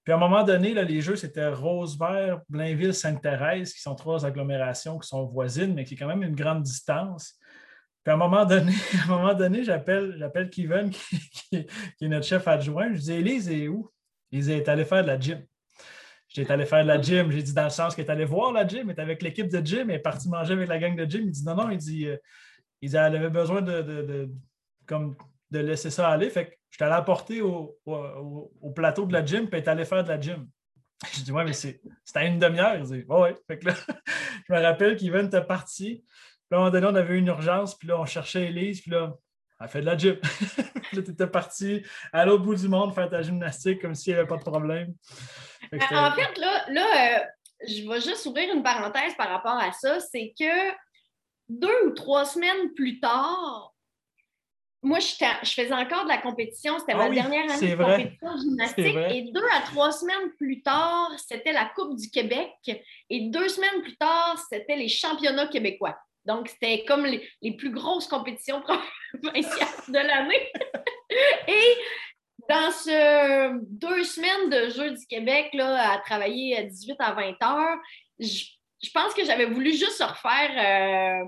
[0.04, 4.26] Puis à un moment donné, là, les jeux, c'était Rosevert, Blainville, Sainte-Thérèse, qui sont trois
[4.26, 7.40] agglomérations qui sont voisines, mais qui est quand même une grande distance.
[8.04, 10.90] Puis à un moment donné, à un moment donné, j'appelle, j'appelle Kevin,
[11.50, 12.94] qui, est notre chef adjoint.
[12.94, 13.92] Je dis Élise est où?
[14.32, 15.46] Il est allé faire de la gym.
[16.34, 17.30] J'étais allé faire de la gym.
[17.30, 19.50] J'ai dit dans le sens qu'il est allé voir la gym, il est avec l'équipe
[19.50, 21.24] de gym, il est parti manger avec la gang de gym.
[21.26, 22.18] Il dit non, non, il dit, euh,
[22.82, 24.30] il avait besoin de,
[24.86, 25.16] comme
[25.52, 26.30] de laisser ça aller.
[26.30, 29.84] Fait que j'étais allé apporter au, au, plateau de la gym, puis il est allé
[29.84, 30.48] faire de la gym.
[31.14, 31.52] Je dis, ouais, mais
[32.14, 32.76] à une demi-heure.
[32.76, 33.38] Il dit, ouais, ouais.
[33.48, 33.74] Fait que là,
[34.48, 36.04] je me rappelle qu'Yvan était parti.
[36.06, 38.92] Puis à un moment donné, on avait une urgence, puis là, on cherchait Elise, puis
[38.92, 39.14] là,
[39.60, 40.16] elle fait de la gym.
[40.94, 44.20] là, tu étais parti à l'autre bout du monde faire ta gymnastique comme s'il n'y
[44.20, 44.94] avait pas de problème.
[45.74, 47.24] Euh, en fait, là, là euh,
[47.68, 50.00] je vais juste ouvrir une parenthèse par rapport à ça.
[50.00, 50.72] C'est que
[51.50, 53.74] deux ou trois semaines plus tard,
[54.84, 56.80] moi, je, faisais encore de la compétition.
[56.80, 58.98] C'était ma ah dernière année de compétition gymnastique.
[59.12, 62.52] Et deux à trois semaines plus tard, c'était la Coupe du Québec.
[63.10, 65.98] Et deux semaines plus tard, c'était les championnats québécois.
[66.26, 68.62] Donc, c'était comme les, plus grosses compétitions
[69.22, 70.52] provinciales de l'année.
[71.48, 71.78] et
[72.52, 77.42] dans ce deux semaines de Jeux du Québec, là, à travailler à 18 à 20
[77.44, 77.78] heures,
[78.20, 78.44] je,
[78.94, 81.26] pense que j'avais voulu juste refaire euh,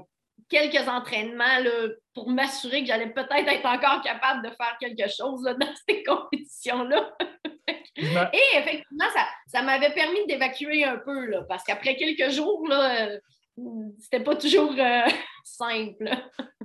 [0.49, 5.43] quelques entraînements là, pour m'assurer que j'allais peut-être être encore capable de faire quelque chose
[5.59, 7.15] dans ces compétitions-là.
[7.95, 9.05] Et effectivement,
[9.47, 13.07] ça, m'avait permis d'évacuer un peu, là, parce qu'après quelques jours, là,
[13.97, 15.07] c'était pas toujours euh,
[15.45, 16.09] simple.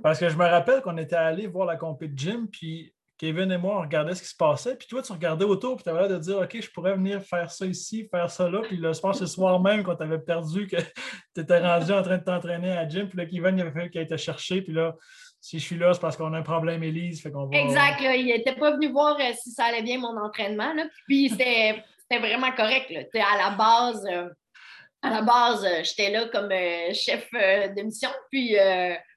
[0.03, 3.51] Parce que je me rappelle qu'on était allé voir la compétition de gym, puis Kevin
[3.51, 4.77] et moi, on regardait ce qui se passait.
[4.77, 7.21] Puis toi, tu regardais autour, puis tu avais l'air de dire OK, je pourrais venir
[7.21, 8.61] faire ça ici, faire ça là.
[8.61, 10.77] Puis là, je pense que ce soir même, quand tu avais perdu, que
[11.35, 13.09] tu étais rendu en train de t'entraîner à la gym.
[13.09, 14.61] Puis là, Kevin, il avait fallu qu'il ait été chercher.
[14.61, 14.95] Puis là,
[15.41, 17.21] si je suis là, c'est parce qu'on a un problème, Élise.
[17.21, 17.99] Fait qu'on Exact.
[17.99, 20.73] il n'était pas venu voir euh, si ça allait bien mon entraînement.
[20.73, 20.85] Là.
[21.05, 22.89] Puis c'était vraiment correct.
[22.89, 23.01] Là.
[23.33, 24.29] À la base, euh,
[25.01, 26.49] à la base, euh, j'étais là comme
[26.93, 28.09] chef de mission.
[28.31, 28.55] Puis,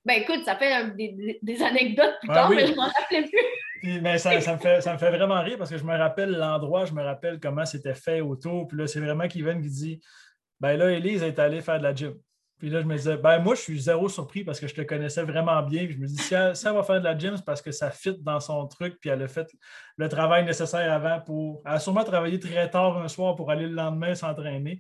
[0.05, 4.35] ben écoute, ça fait des, anecdotes plus tard, mais je m'en rappelais plus mais ça,
[4.35, 7.03] me fait, ça me fait vraiment rire parce que je me rappelle l'endroit, je me
[7.03, 8.67] rappelle comment c'était fait autour.
[8.69, 10.01] Puis là, c'est vraiment Kevin qui dit
[10.61, 12.15] Ben là, Elise est allée faire de la gym.
[12.63, 14.83] Puis là, je me disais, ben moi, je suis zéro surpris parce que je te
[14.83, 15.89] connaissais vraiment bien.
[15.91, 18.17] je me dis, si elle, va faire de la gym, c'est parce que ça fit
[18.21, 19.51] dans son truc, puis elle a fait
[19.97, 21.61] le travail nécessaire avant pour.
[21.67, 24.79] Elle a sûrement travaillé très tard un soir pour aller le lendemain s'entraîner.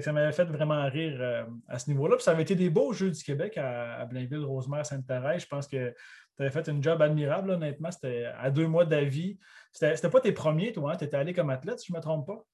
[0.00, 2.16] ça m'avait fait vraiment rire euh, à ce niveau-là.
[2.16, 5.42] Puis ça avait été des beaux Jeux du Québec à, à Blainville, Rosemère, Sainte-Thérèse.
[5.42, 5.92] Je pense que
[6.38, 7.90] tu avais fait un job admirable, honnêtement.
[7.90, 9.38] C'était à deux mois d'avis.
[9.72, 10.96] C'était pas tes premiers, toi, hein?
[10.96, 12.44] tu étais allé comme athlète, si je ne me trompe pas.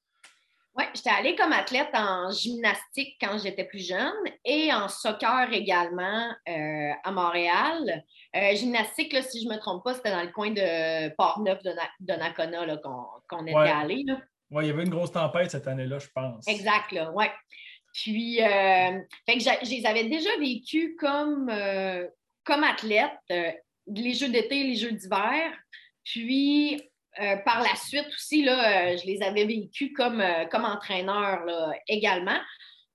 [0.76, 4.12] Oui, j'étais allée comme athlète en gymnastique quand j'étais plus jeune
[4.44, 8.02] et en soccer également euh, à Montréal.
[8.34, 11.62] Euh, gymnastique, là, si je ne me trompe pas, c'était dans le coin de Port-Neuf
[11.62, 12.76] de, Nakona
[13.28, 14.04] qu'on était allé.
[14.50, 16.48] Oui, il y avait une grosse tempête cette année-là, je pense.
[16.48, 17.26] Exact, là, oui.
[17.92, 21.52] Puis, euh, je les avais déjà vécus comme,
[22.44, 23.12] comme athlète
[23.86, 25.52] les jeux d'été, les jeux d'hiver.
[26.04, 26.80] Puis,
[27.20, 31.44] euh, par la suite aussi, là, euh, je les avais vécus comme, euh, comme entraîneur
[31.44, 32.38] là, également.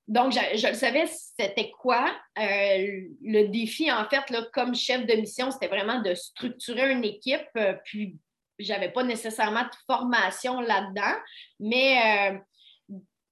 [0.07, 2.11] Donc, je, le savais c'était quoi.
[2.35, 7.47] le défi, en fait, là, comme chef de mission, c'était vraiment de structurer une équipe.
[7.85, 8.17] puis,
[8.57, 11.15] j'avais pas nécessairement de formation là-dedans,
[11.59, 12.41] mais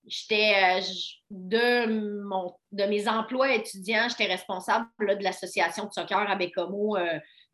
[0.05, 0.79] j'étais
[1.31, 1.87] de,
[2.71, 6.95] de mes emplois étudiants, j'étais responsable de l'association de soccer à Bécomo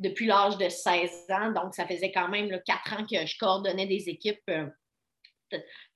[0.04, 1.52] depuis l'âge de 16 ans.
[1.52, 4.68] Donc, ça faisait quand même quatre ans que je coordonnais des équipes euh,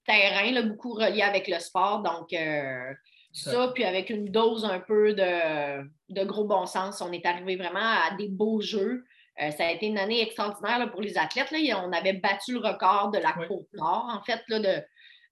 [0.05, 2.01] terrain, beaucoup reliées avec le sport.
[2.01, 2.93] Donc, euh,
[3.33, 7.79] ça, puis avec une dose un peu de, gros bon sens, on est arrivé vraiment
[7.79, 9.03] à des beaux jeux.
[9.41, 11.51] Euh, ça a été une année extraordinaire pour les athlètes.
[11.51, 11.83] Là.
[11.85, 14.83] On avait battu le record de la Côte-Nord, en fait, là, de,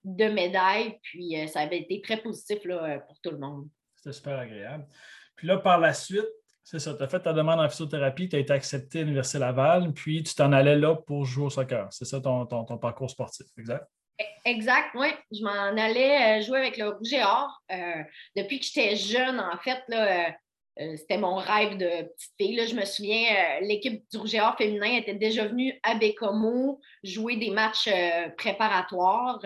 [0.03, 0.99] de médailles.
[1.01, 3.67] Puis ça avait été très positif là, pour tout le monde.
[3.95, 4.85] C'était super agréable.
[5.35, 6.27] Puis là, par la suite,
[6.65, 6.95] c'est ça.
[6.95, 10.23] Tu as fait ta demande en physiothérapie, tu as été accepté à l'Université Laval, puis
[10.23, 11.87] tu t'en allais là pour jouer au soccer.
[11.91, 13.85] C'est ça ton, ton, parcours sportif, exact?
[14.43, 15.09] Exact, oui.
[15.31, 17.61] Je m'en allais euh, jouer avec le Rouge et Or.
[17.71, 18.03] Euh,
[18.35, 20.33] depuis que j'étais jeune, en fait, là,
[20.79, 22.55] euh, c'était mon rêve de petite fille.
[22.55, 22.65] Là.
[22.65, 27.35] Je me souviens, l'équipe du Rouge et Or féminin était déjà venue à Bécomo jouer
[27.35, 27.89] des matchs
[28.37, 29.39] préparatoires.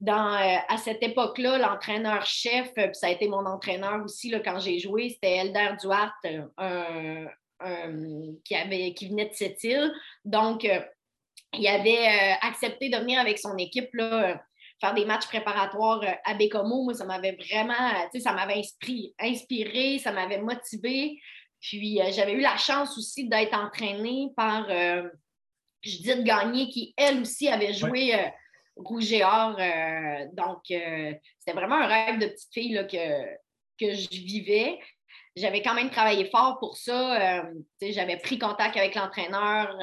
[0.00, 4.40] Dans, euh, à cette époque-là, l'entraîneur-chef, euh, puis ça a été mon entraîneur aussi là,
[4.40, 6.12] quand j'ai joué, c'était Elder Duarte,
[8.44, 9.90] qui, avait, qui venait de cette île.
[10.26, 10.80] Donc, euh,
[11.54, 14.42] il avait accepté de venir avec son équipe là,
[14.82, 16.82] faire des matchs préparatoires à Bécomo.
[16.84, 17.72] Moi, ça m'avait vraiment,
[18.12, 21.18] tu sais, ça m'avait inspiré, inspiré, ça m'avait motivé.
[21.60, 24.68] Puis, j'avais eu la chance aussi d'être entraînée par
[25.80, 28.12] Judith Gagné, qui, elle aussi, avait joué
[28.76, 29.56] rouge et or.
[29.58, 34.78] Euh, donc, euh, c'était vraiment un rêve de petite fille que, je vivais.
[35.36, 37.44] j'avais quand même travaillé fort pour ça.
[37.80, 39.76] j'avais pris contact avec l'entraîneur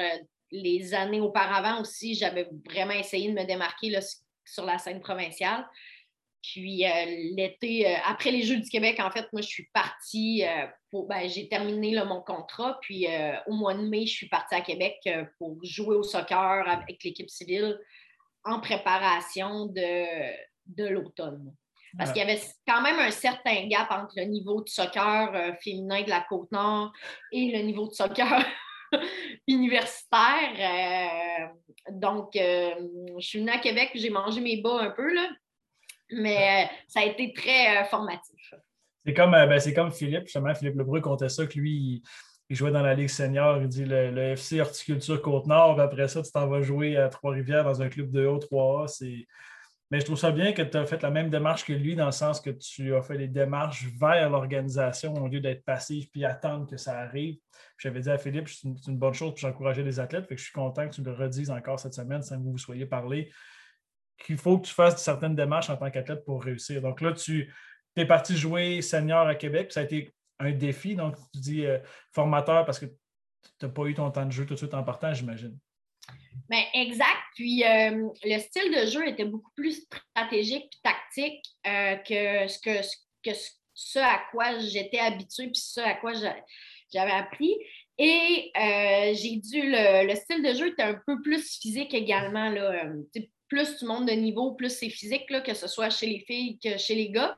[0.50, 2.14] les années auparavant aussi.
[2.14, 3.98] J'avais vraiment essayé de me démarquer
[4.44, 5.66] sur la scène provinciale.
[6.52, 6.90] Puis euh,
[7.34, 11.06] l'été, euh, après les Jeux du Québec, en fait, moi, je suis partie euh, pour.
[11.06, 12.78] Ben, j'ai terminé mon contrat.
[12.82, 13.06] Puis
[13.46, 17.30] au mois de mai, je suis partie à Québec pour jouer au soccer avec l'équipe
[17.30, 17.78] civile
[18.44, 20.04] en préparation de,
[20.66, 21.54] de l'automne.
[21.96, 26.02] Parce qu'il y avait quand même un certain gap entre le niveau de soccer féminin
[26.02, 26.92] de la Côte-Nord
[27.30, 28.44] et le niveau de soccer
[29.46, 31.52] universitaire.
[31.92, 35.28] donc, je suis venue à Québec, j'ai mangé mes bas un peu, là
[36.10, 38.54] mais euh, ça a été très euh, formatif.
[39.04, 42.02] C'est comme, euh, ben, comme Philippe, justement, Philippe Lebreu comptait ça, que lui, il,
[42.54, 43.60] jouait dans la Ligue senior.
[43.60, 45.80] Il dit le, FC Horticulture Côte-Nord.
[45.80, 49.26] Après ça, tu t'en vas jouer à Trois-Rivières dans un club de haut 3A.
[49.90, 52.06] Mais je trouve ça bien que tu as fait la même démarche que lui, dans
[52.06, 56.24] le sens que tu as fait les démarches vers l'organisation au lieu d'être passif puis
[56.24, 57.36] attendre que ça arrive.
[57.78, 60.26] J'avais dit à Philippe, c'est une, bonne chose, puis j'encourageais les athlètes.
[60.26, 62.52] Fait que je suis content que tu le redises encore cette semaine sans que vous
[62.52, 63.30] vous soyez parlé
[64.18, 66.80] qu'il faut que tu fasses certaines démarches en tant qu'athlète pour réussir.
[66.80, 67.52] Donc là, tu
[67.96, 70.94] es parti jouer senior à Québec, ça a été un défi.
[70.94, 71.78] Donc, tu dis euh,
[72.12, 74.84] formateur parce que tu n'as pas eu ton temps de jeu tout de suite en
[74.84, 75.58] partant, j'imagine.
[76.48, 77.22] Bien, exact.
[77.34, 82.58] Puis euh, le style de jeu était beaucoup plus stratégique et tactique euh, que, ce
[82.58, 82.80] que,
[83.22, 83.36] que
[83.74, 87.54] ce à quoi j'étais habituée puis ce à quoi j'avais appris.
[87.96, 88.50] Et
[89.14, 92.50] j'ai dû, le, le, style de jeu était un peu plus physique également.
[92.50, 92.86] Là,
[93.48, 96.58] plus tu montes de niveau, plus c'est physique, là, que ce soit chez les filles
[96.58, 97.36] que chez les gars.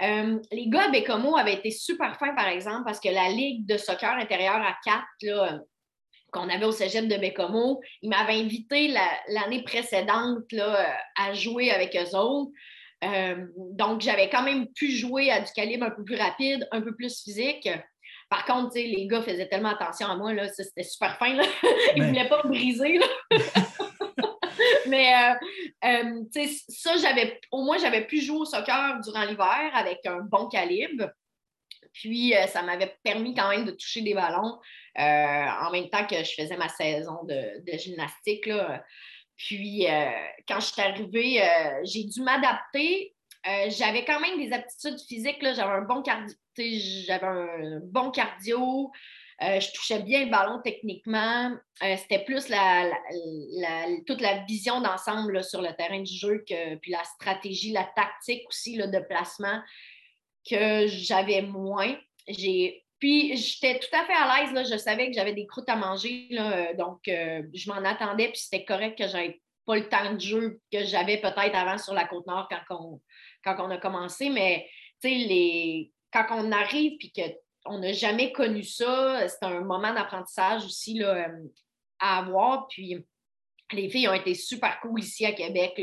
[0.00, 3.66] Euh, les gars à Bécomo avaient été super fins, par exemple, parce que la Ligue
[3.66, 5.60] de soccer intérieur à 4,
[6.32, 8.88] qu'on avait au cégep de Bécomo, ils m'avaient invité
[9.28, 12.50] l'année précédente là, à jouer avec eux autres.
[13.04, 16.80] Euh, donc, j'avais quand même pu jouer à du calibre un peu plus rapide, un
[16.80, 17.68] peu plus physique.
[18.30, 21.36] Par contre, les gars faisaient tellement attention à moi, c'était super fin.
[21.96, 22.98] Ils ne voulaient pas me briser.
[24.88, 30.04] Mais euh, euh, ça, j'avais au moins j'avais pu jouer au soccer durant l'hiver avec
[30.06, 31.10] un bon calibre.
[31.92, 34.58] Puis euh, ça m'avait permis quand même de toucher des ballons
[34.96, 38.48] en même temps que je faisais ma saison de, gymnastique.
[39.36, 39.86] Puis
[40.46, 41.42] quand je suis arrivée,
[41.84, 43.14] j'ai dû m'adapter.
[43.68, 45.38] j'avais quand même des aptitudes physiques.
[45.40, 46.36] J'avais un bon cardio.
[46.58, 48.92] J'avais un bon cardio.
[49.40, 51.50] Euh, je touchais bien le ballon techniquement.
[51.82, 52.90] Euh, c'était plus la,
[54.06, 58.46] toute la vision d'ensemble sur le terrain du jeu, que, puis la stratégie, la tactique
[58.48, 59.60] aussi de placement
[60.48, 61.96] que j'avais moins.
[62.26, 64.70] puis j'étais tout à fait à l'aise.
[64.70, 66.28] Je savais que j'avais des croûtes à manger.
[66.32, 68.28] Euh, donc, je m'en attendais.
[68.28, 71.94] Puis c'était correct que j'avais pas le temps de jeu que j'avais peut-être avant sur
[71.94, 73.00] la Côte-Nord quand on,
[73.44, 74.28] quand a commencé.
[74.28, 74.68] Mais
[75.04, 77.22] les, quand on arrive puis que
[77.64, 79.28] on n'a jamais connu ça.
[79.28, 81.48] C'est un moment d'apprentissage aussi là, euh,
[81.98, 82.66] à avoir.
[82.68, 82.96] Puis
[83.72, 85.82] les filles ont été super cool ici à Québec.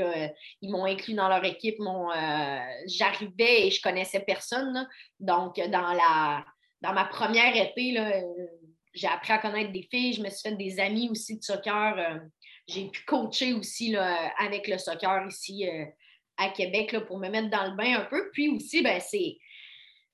[0.61, 1.79] Ils m'ont inclus dans leur équipe.
[1.79, 4.87] Euh, j'arrivais et je connaissais personne.
[5.19, 6.45] Donc, dans, la,
[6.81, 8.23] dans ma première été,
[8.93, 10.13] j'ai appris à connaître des filles.
[10.13, 11.97] Je me suis fait des amis aussi de soccer.
[11.97, 12.19] Euh,
[12.67, 13.95] j'ai pu coacher aussi
[14.37, 15.67] avec le soccer ici
[16.37, 18.29] à Québec pour me mettre dans le bain un peu.
[18.31, 19.39] Puis aussi, ben, c'est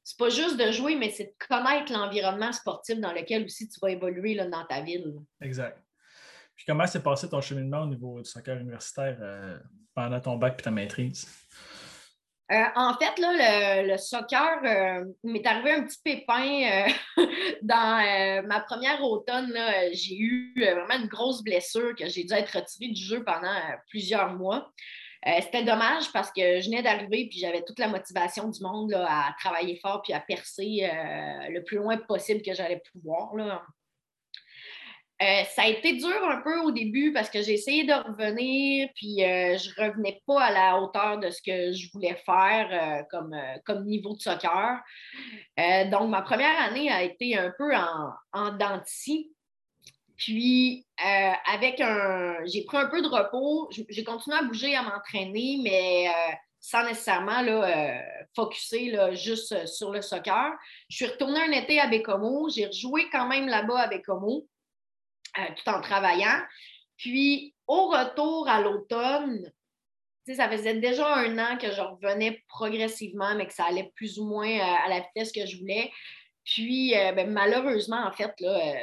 [0.06, 3.80] c'est pas juste de jouer, mais c'est de connaître l'environnement sportif dans lequel aussi tu
[3.82, 5.16] vas évoluer là, dans ta ville.
[5.42, 5.82] Exact.
[6.56, 9.58] Puis comment s'est passé ton cheminement au niveau du soccer universitaire euh,
[9.96, 11.28] pendant ton bac et ta maîtrise?
[12.52, 16.88] Euh, en fait, là, le, soccer euh, m'est arrivé un petit pépin
[17.64, 19.58] dans ma première automne.
[19.92, 24.34] J'ai eu vraiment une grosse blessure que j'ai dû être retirée du jeu pendant plusieurs
[24.36, 24.72] mois.
[25.28, 28.94] Euh, c'était dommage parce que je venais d'arriver puis j'avais toute la motivation du monde
[28.94, 33.34] à travailler fort puis à percer euh, le plus loin possible que j'allais pouvoir.
[35.22, 38.90] Euh, ça a été dur un peu au début parce que j'ai essayé de revenir,
[38.96, 43.34] puis je ne revenais pas à la hauteur de ce que je voulais faire comme,
[43.66, 44.78] comme niveau de soccer.
[45.90, 48.58] donc, ma première année a été un peu en, en.
[50.18, 52.38] Puis, euh, avec un.
[52.46, 53.70] J'ai pris un peu de repos.
[53.90, 58.00] J'ai continué à bouger, à m'entraîner, mais euh, sans nécessairement là,
[58.38, 60.54] euh, juste sur le soccer.
[60.90, 62.50] Je suis retournée un été à Bécomo.
[62.50, 64.48] J'ai rejoué quand même là-bas à Bécomo,
[65.36, 66.42] tout en travaillant.
[66.98, 69.52] Puis, au retour à l'automne,
[70.26, 74.26] ça faisait déjà un an que je revenais progressivement, mais que ça allait plus ou
[74.26, 75.92] moins à la vitesse que je voulais.
[76.46, 78.76] Puis, ben, malheureusement, en fait, là,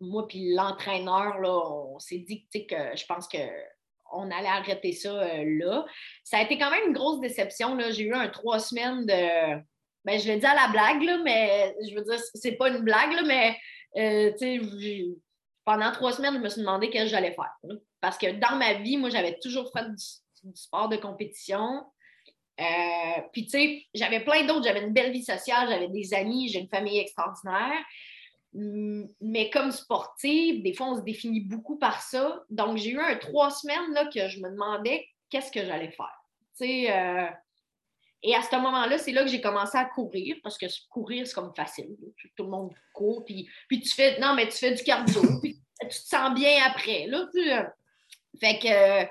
[0.00, 5.86] moi puis l'entraîneur, on s'est dit que je pense qu'on allait arrêter ça euh, là.
[6.24, 7.78] Ça a été quand même une grosse déception.
[7.90, 9.60] J'ai eu un trois semaines de,
[10.04, 12.82] ben, je le dis à la blague, là, mais je veux dire, c'est pas une
[12.82, 13.56] blague, là, mais
[13.96, 15.12] euh,
[15.64, 17.54] pendant trois semaines, je me suis demandé qu'est-ce que j'allais faire.
[18.00, 21.84] Parce que dans ma vie, moi, j'avais toujours fait du, sport de compétition.
[22.60, 24.64] Euh, puis, tu sais, j'avais plein d'autres.
[24.64, 27.84] J'avais une belle vie sociale, j'avais des amis, j'ai une famille extraordinaire.
[28.52, 32.42] Mais comme sportive, des fois, on se définit beaucoup par ça.
[32.50, 36.24] Donc, j'ai eu un trois semaines là, que je me demandais qu'est-ce que j'allais faire.
[36.58, 37.28] Tu euh,
[38.22, 41.34] et à ce moment-là, c'est là que j'ai commencé à courir, parce que courir, c'est
[41.34, 41.96] comme facile.
[42.36, 45.58] Tout le monde court, puis, puis tu fais, non, mais tu fais du cardio, puis
[45.80, 47.06] tu te sens bien après.
[47.06, 47.62] Là, euh.
[48.38, 49.06] fait que euh,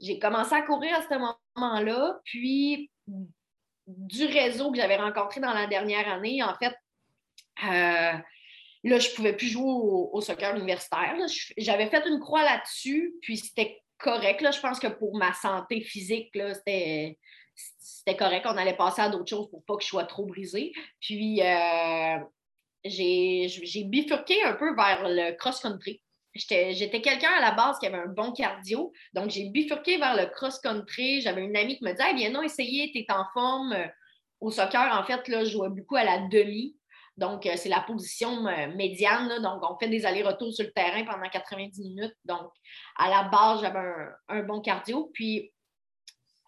[0.00, 2.90] j'ai commencé à courir à ce moment-là, puis
[3.86, 6.74] du réseau que j'avais rencontré dans la dernière année, en fait,
[7.64, 8.18] euh,
[8.88, 11.16] là, je ne pouvais plus jouer au, soccer universitaire.
[11.56, 14.40] J'avais fait une croix là-dessus, puis c'était correct.
[14.40, 14.50] Là.
[14.50, 18.46] Je pense que pour ma santé physique, c'était correct.
[18.48, 20.72] On allait passer à d'autres choses pour pas que je sois trop brisée.
[21.00, 22.18] Puis, euh,
[22.84, 26.00] j'ai bifurqué un peu vers le cross-country.
[26.34, 28.92] J'étais quelqu'un à la base qui avait un bon cardio.
[29.14, 31.22] Donc, j'ai bifurqué vers le cross-country.
[31.22, 33.74] J'avais une amie qui me disait Viens non, essayer, tu es en forme.
[34.38, 36.76] Au soccer, en fait, là, je jouais beaucoup à la demi.
[37.16, 39.40] Donc, euh, c'est la position euh, médiane.
[39.42, 42.14] Donc, on fait des allers-retours sur le terrain pendant 90 minutes.
[42.24, 42.52] Donc,
[42.96, 43.78] à la base, j'avais
[44.28, 45.10] un, bon cardio.
[45.14, 45.52] Puis,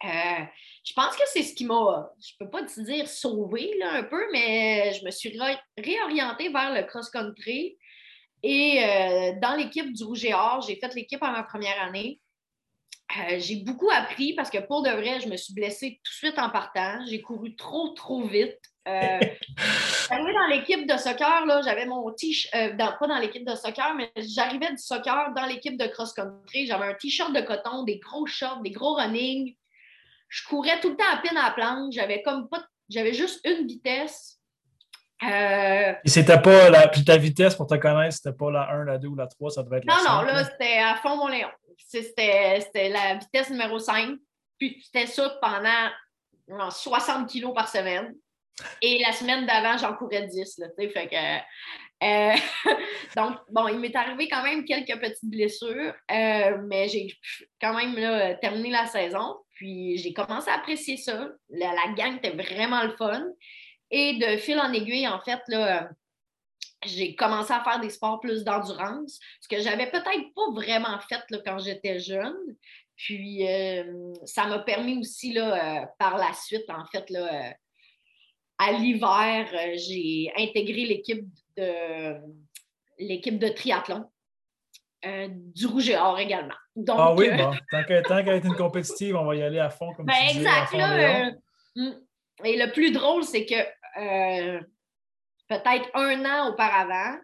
[0.03, 0.43] euh,
[0.85, 4.03] je pense que c'est ce qui m'a, je peux pas te dire sauvé là, un
[4.03, 5.37] peu, mais je me suis
[5.77, 7.77] réorientée vers le cross-country.
[8.41, 12.21] Et dans l'équipe du Rouge et Or, j'ai fait l'équipe en ma première année.
[13.37, 16.39] J'ai beaucoup appris parce que pour de vrai, je me suis blessée tout de suite
[16.39, 17.05] en partant.
[17.05, 18.57] J'ai couru trop, trop vite.
[18.89, 19.19] Euh,
[20.09, 24.77] dans l'équipe de soccer, j'avais mon t-shirt, pas dans l'équipe de soccer, mais j'arrivais du
[24.77, 26.65] soccer dans l'équipe de cross-country.
[26.65, 29.55] J'avais un t-shirt de coton, des gros shorts, des gros running
[30.29, 31.93] je courais tout le temps à peine à la planche.
[31.95, 32.63] J'avais comme pas.
[32.87, 34.39] J'avais juste une vitesse.
[35.23, 35.93] Euh...
[36.05, 36.87] Et c'était pas la.
[36.87, 39.51] Puis ta vitesse, pour te connaître, c'était pas la 1, la 2 ou la 3,
[39.51, 41.49] ça devait être la Non, non, là, c'était à fond mon Léon.
[41.77, 44.15] C'était la vitesse numéro 5.
[44.57, 48.13] Puis c'était ça pendant 60 kilos par semaine.
[48.81, 50.57] Et la semaine d'avant, j'en courais 10.
[50.59, 50.67] Là,
[52.01, 52.33] euh,
[53.15, 57.13] donc, bon, il m'est arrivé quand même quelques petites blessures, euh, mais j'ai
[57.61, 59.35] quand même terminé la saison.
[59.55, 61.29] Puis j'ai commencé à apprécier ça.
[61.49, 63.25] La, gang était vraiment le fun.
[63.91, 65.89] Et de fil en aiguille, en fait, là,
[66.85, 71.21] j'ai commencé à faire des sports plus d'endurance, ce que j'avais peut-être pas vraiment fait
[71.43, 72.37] quand j'étais jeune.
[72.95, 77.53] Puis euh, ça m'a permis aussi là, par la suite, en fait, là,
[78.59, 81.25] à l'hiver, j'ai intégré l'équipe
[81.57, 82.13] de
[82.99, 84.05] l'équipe de triathlon.
[85.03, 86.55] du rouge et or également
[86.87, 89.93] ah oui, euh, bon, tant qu'elle est une compétitive, on va y aller à fond.
[89.93, 90.73] Comme ben, exact.
[90.73, 91.31] Euh,
[91.75, 91.91] mm.
[92.45, 94.59] et le plus drôle, c'est que euh,
[95.47, 97.17] peut-être un an auparavant,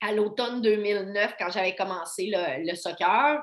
[0.00, 3.42] à l'automne 2009, quand j'avais commencé le, soccer,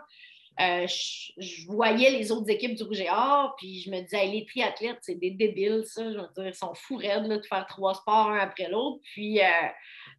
[0.58, 5.00] je, voyais les autres équipes du Rouge et Or, puis je me disais, les triathlètes,
[5.02, 6.04] c'est des débiles, ça.
[6.12, 9.02] Je veux dire, ils sont fous raides de faire trois sports un après l'autre.
[9.04, 9.40] Puis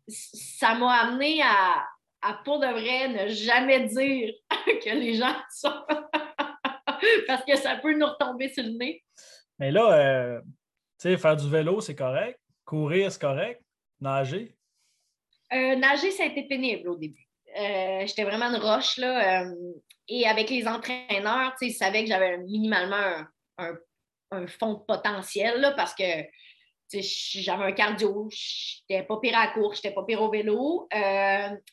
[0.09, 1.84] ça m'a amené à,
[2.22, 4.34] à pour de vrai ne jamais dire
[4.66, 5.84] que les gens sont.
[7.26, 9.05] Parce que ça peut nous retomber sur le nez.
[9.59, 12.41] Mais là, euh, tu sais, faire du vélo, c'est correct.
[12.64, 13.62] Courir, c'est correct.
[14.01, 14.55] Nager?
[15.53, 17.26] Euh, nager, ça a été pénible au début.
[17.59, 19.45] Euh, j'étais vraiment une roche, là.
[20.09, 23.25] Et avec les entraîneurs, ils savaient que j'avais minimalement
[23.59, 26.05] un, fond de potentiel, là, parce que
[26.93, 30.87] j'avais un cardio, j'étais pas pire à la course, j'étais pas pire au vélo.
[30.95, 30.99] Euh,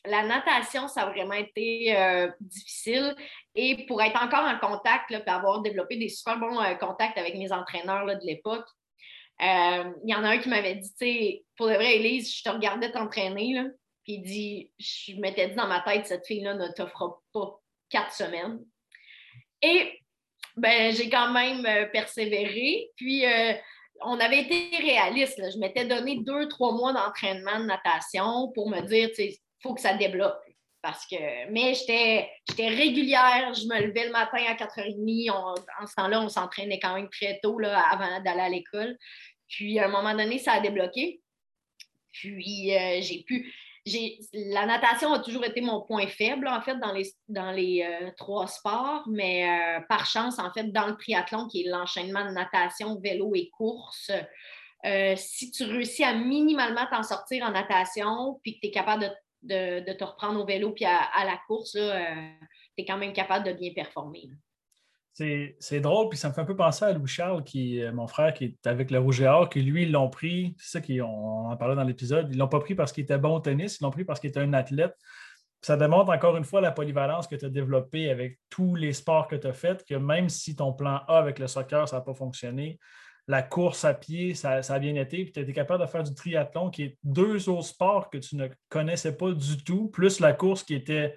[0.04, 3.14] la natation, ça a vraiment été euh, difficile.
[3.54, 7.18] Et pour être encore en contact, là, puis avoir développé des super bons euh, contacts
[7.18, 8.66] avec mes entraîneurs là, de l'époque,
[9.40, 12.92] il y en a un qui m'avait dit, pour de vrai, Elise, je te regardais
[12.92, 13.54] t'entraîner,
[14.04, 17.60] puis il dit, je m'étais dit dans ma tête, cette fille-là ne t'offre pas
[17.94, 18.58] quatre semaines.
[19.62, 20.00] Et
[20.56, 22.90] ben, j'ai quand même persévéré.
[22.96, 23.24] Puis
[24.00, 25.40] on avait été réaliste.
[25.52, 29.80] Je m'étais donné deux, trois mois d'entraînement de natation pour me dire, il faut que
[29.80, 30.34] ça débloque.
[30.82, 32.28] Parce que, mais j'étais
[32.58, 35.30] régulière, je me levais le matin à 4h30.
[35.30, 38.98] en ce temps-là, on s'entraînait quand même très tôt là, avant d'aller à l'école.
[39.48, 41.22] Puis, à un moment donné, ça a débloqué.
[42.12, 43.54] Puis, euh, j'ai pu
[43.86, 48.10] la natation a toujours été mon point faible, en fait, dans les, dans les euh,
[48.16, 52.30] trois sports, mais euh, par chance, en fait, dans le triathlon, qui est l'enchaînement de
[52.30, 54.10] natation, vélo et course,
[54.86, 59.12] euh, si tu réussis à minimalement t'en sortir en natation, puis que tu es capable
[59.42, 63.52] de, te reprendre au vélo puis à, la course, tu es quand même capable de
[63.52, 64.30] bien performer.
[65.14, 68.08] C'est drôle, puis ça me fait un peu penser à Louis Charles, qui euh, mon
[68.08, 70.84] frère, qui est avec le Rouge et Or, qui lui, ils l'ont pris, c'est ça
[70.84, 73.78] qu'on en parlait dans l'épisode, ils l'ont pas pris parce qu'il était bon au tennis,
[73.80, 74.96] ils l'ont pris parce qu'il était un athlète.
[75.62, 79.28] Ça démontre encore une fois la polyvalence que tu as développée avec tous les sports
[79.28, 82.02] que tu as faits, que même si ton plan A avec le soccer, ça n'a
[82.02, 82.80] pas fonctionné,
[83.26, 86.02] la course à pied, ça, a bien été, puis tu as été capable de faire
[86.02, 90.20] du triathlon, qui est deux autres sports que tu ne connaissais pas du tout, plus
[90.20, 91.16] la course qui était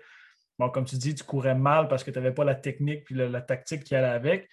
[0.57, 3.15] bon, comme tu dis, tu courais mal parce que tu n'avais pas la technique puis
[3.15, 4.49] la, tactique qui allait avec.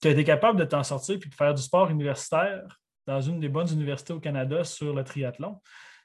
[0.00, 2.66] Tu as été capable de t'en sortir puis de faire du sport universitaire
[3.06, 5.60] dans une des bonnes universités au Canada sur le triathlon.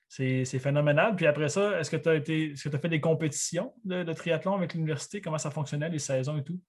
[0.08, 1.16] C'est phénoménal.
[1.16, 3.74] Puis après ça, est-ce que tu as été est-ce que tu as fait des compétitions
[3.84, 5.22] de, triathlon avec l'université?
[5.22, 6.60] Comment ça fonctionnait, les saisons et tout?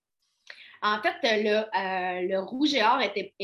[0.82, 3.34] En fait, le, euh, le Rouge et Or était,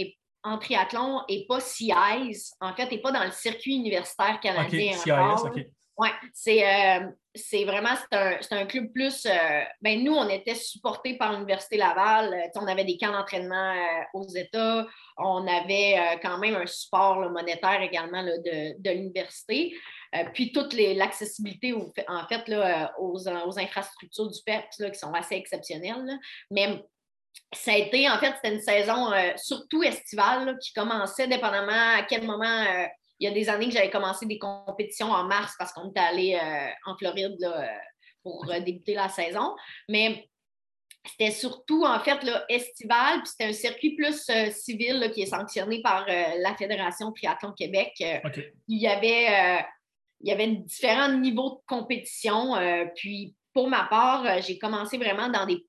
[0.43, 2.55] en triathlon et pas CIS.
[2.61, 4.93] En fait, n'est pas dans le circuit universitaire canadien.
[4.93, 5.67] OK, CIS, OK.
[5.99, 9.27] Oui, c'est euh, c'est vraiment c'est un, club plus.
[9.27, 12.33] Euh, ben, nous, on était supportés par l'Université Laval.
[12.33, 13.75] Euh, on avait des camps d'entraînement
[14.15, 14.87] aux États.
[15.19, 19.77] On avait quand même un support monétaire également de, l'université.
[20.33, 21.75] puis toute l'accessibilité
[22.09, 26.19] en fait là, aux, aux, infrastructures du PEPS qui sont assez exceptionnelles.
[26.51, 26.83] Mais
[27.53, 32.25] ça a été, en fait, c'était une saison surtout estivale qui commençait dépendamment à quel
[32.25, 32.65] moment
[33.21, 36.01] il y a des années que j'avais commencé des compétitions en mars parce qu'on était
[36.01, 37.67] allé euh, en Floride euh,
[38.23, 39.55] pour euh, débuter la saison.
[39.91, 40.27] Mais
[41.05, 45.81] c'était surtout, en fait, là, estival, puis c'était un circuit plus civil qui est sanctionné
[45.81, 47.93] par la Fédération Triathlon Québec.
[48.69, 49.65] Il, y avait,
[50.21, 52.55] il y avait différents niveaux de compétition.
[52.97, 55.65] puis, pour ma part, j'ai commencé vraiment dans des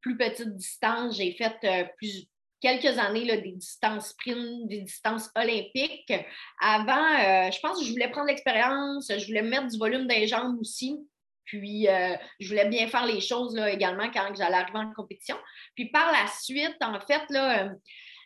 [0.00, 1.16] plus petites distances.
[1.16, 1.56] J'ai fait
[1.96, 2.28] plus,
[2.60, 6.12] quelques années là, des distances sprint, des distances olympiques.
[6.60, 10.14] Avant, euh, je pense que je voulais prendre l'expérience, je voulais mettre du volume dans
[10.14, 10.96] les jambes aussi.
[11.44, 15.36] Puis, euh, je voulais bien faire les choses là, également quand j'allais arriver en compétition.
[15.74, 17.68] Puis, par la suite, en fait, là, euh,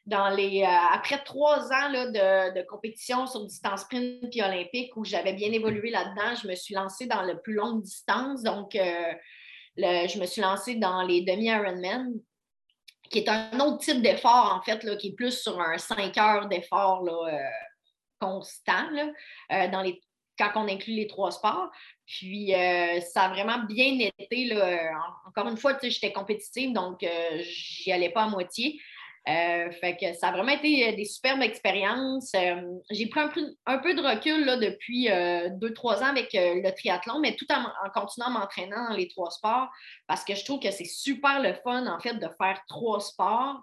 [0.04, 0.62] dans les,
[0.92, 5.90] après trois ans là, de, compétition sur distance sprint et olympique où j'avais bien évolué
[5.90, 8.42] là-dedans, je me suis lancée dans le plus longue distance.
[8.42, 12.12] Donc, je me suis lancée dans les demi-Ironman
[13.10, 16.16] qui est un autre type d'effort, en fait, là, qui est plus sur un 5
[16.18, 17.38] heures d'effort euh,
[18.18, 18.88] constant
[19.52, 20.00] euh, dans les,
[20.38, 21.70] quand on inclut les trois sports.
[22.06, 24.46] Puis euh, ça a vraiment bien été.
[24.46, 24.92] Là,
[25.26, 27.06] encore une fois, j'étais compétitive, donc
[27.40, 28.80] j'y allais pas à moitié.
[29.26, 32.32] Euh, fait que ça a vraiment été euh, des superbes expériences.
[32.36, 32.60] Euh,
[32.90, 33.28] j'ai pris un
[33.78, 35.08] peu, de recul là, depuis
[35.60, 39.30] deux, trois ans avec le triathlon, mais tout en, continuant à m'entraîner dans les trois
[39.30, 39.68] sports
[40.06, 43.62] parce que je trouve que c'est super le fun, en fait, de faire trois sports.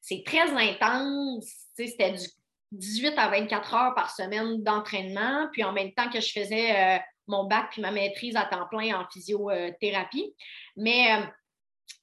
[0.00, 1.46] C'est très intense.
[1.74, 2.26] C'était du
[2.72, 7.44] 18 à 24 heures par semaine d'entraînement, puis en même temps que je faisais mon
[7.44, 10.34] bac puis ma maîtrise à temps plein en physiothérapie.
[10.76, 11.08] Mais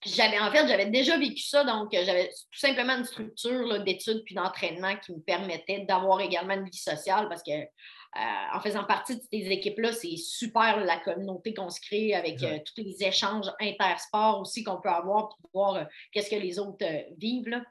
[0.06, 4.24] j'avais en fait, j'avais déjà vécu ça, donc euh, j'avais tout simplement une structure d'études
[4.26, 8.86] puis d'entraînement qui me permettait d'avoir également une vie sociale parce que euh, en faisant
[8.86, 13.04] partie de ces équipes-là, c'est super la communauté qu'on se crée avec euh, tous les
[13.04, 16.86] échanges intersports aussi qu'on peut avoir pour voir qu'est-ce que les autres
[17.18, 17.62] vivent.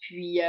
[0.00, 0.40] Puis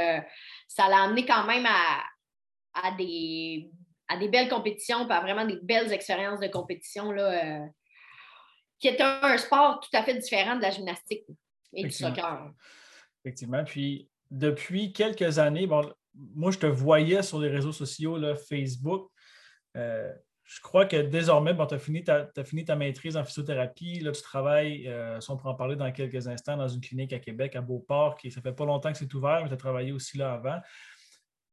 [0.68, 3.70] ça l'a amené quand même à, des,
[4.08, 7.10] à des belles compétitions, à vraiment des belles expériences de compétition.
[7.10, 7.64] Là,
[8.78, 11.24] qui est un, sport tout à fait différent de la gymnastique
[11.72, 12.52] et du soccer.
[13.24, 13.64] Effectivement.
[13.64, 15.92] Puis, depuis quelques années, bon,
[16.34, 19.10] moi, je te voyais sur les réseaux sociaux, là, Facebook.
[19.76, 20.12] Euh,
[20.44, 24.00] je crois que désormais, tu as, fini ta, as fini ta maîtrise en physiothérapie.
[24.00, 27.12] Là, tu travailles, euh, si on peut en parler dans quelques instants, dans une clinique
[27.12, 29.58] à Québec, à Beauport, qui ça fait pas longtemps que c'est ouvert, mais tu as
[29.58, 30.60] travaillé aussi là avant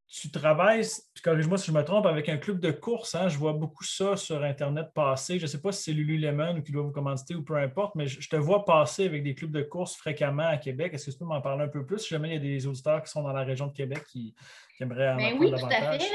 [0.08, 0.86] tu travailles,
[1.24, 3.16] corrige-moi si je me trompe, avec un club de course.
[3.16, 3.30] Hein?
[3.30, 5.40] Je vois beaucoup ça sur Internet passer.
[5.40, 7.96] Je ne sais pas si c'est Lululemon ou qui doit vous commanditer ou peu importe,
[7.96, 10.94] mais je te vois passer avec des clubs de course fréquemment à Québec.
[10.94, 12.00] Est-ce que tu peux m'en parler un peu plus?
[12.00, 14.36] Si jamais il y a des auditeurs qui sont dans la région de Québec qui,
[14.80, 16.06] aimeraient en ben oui, Tout à fait.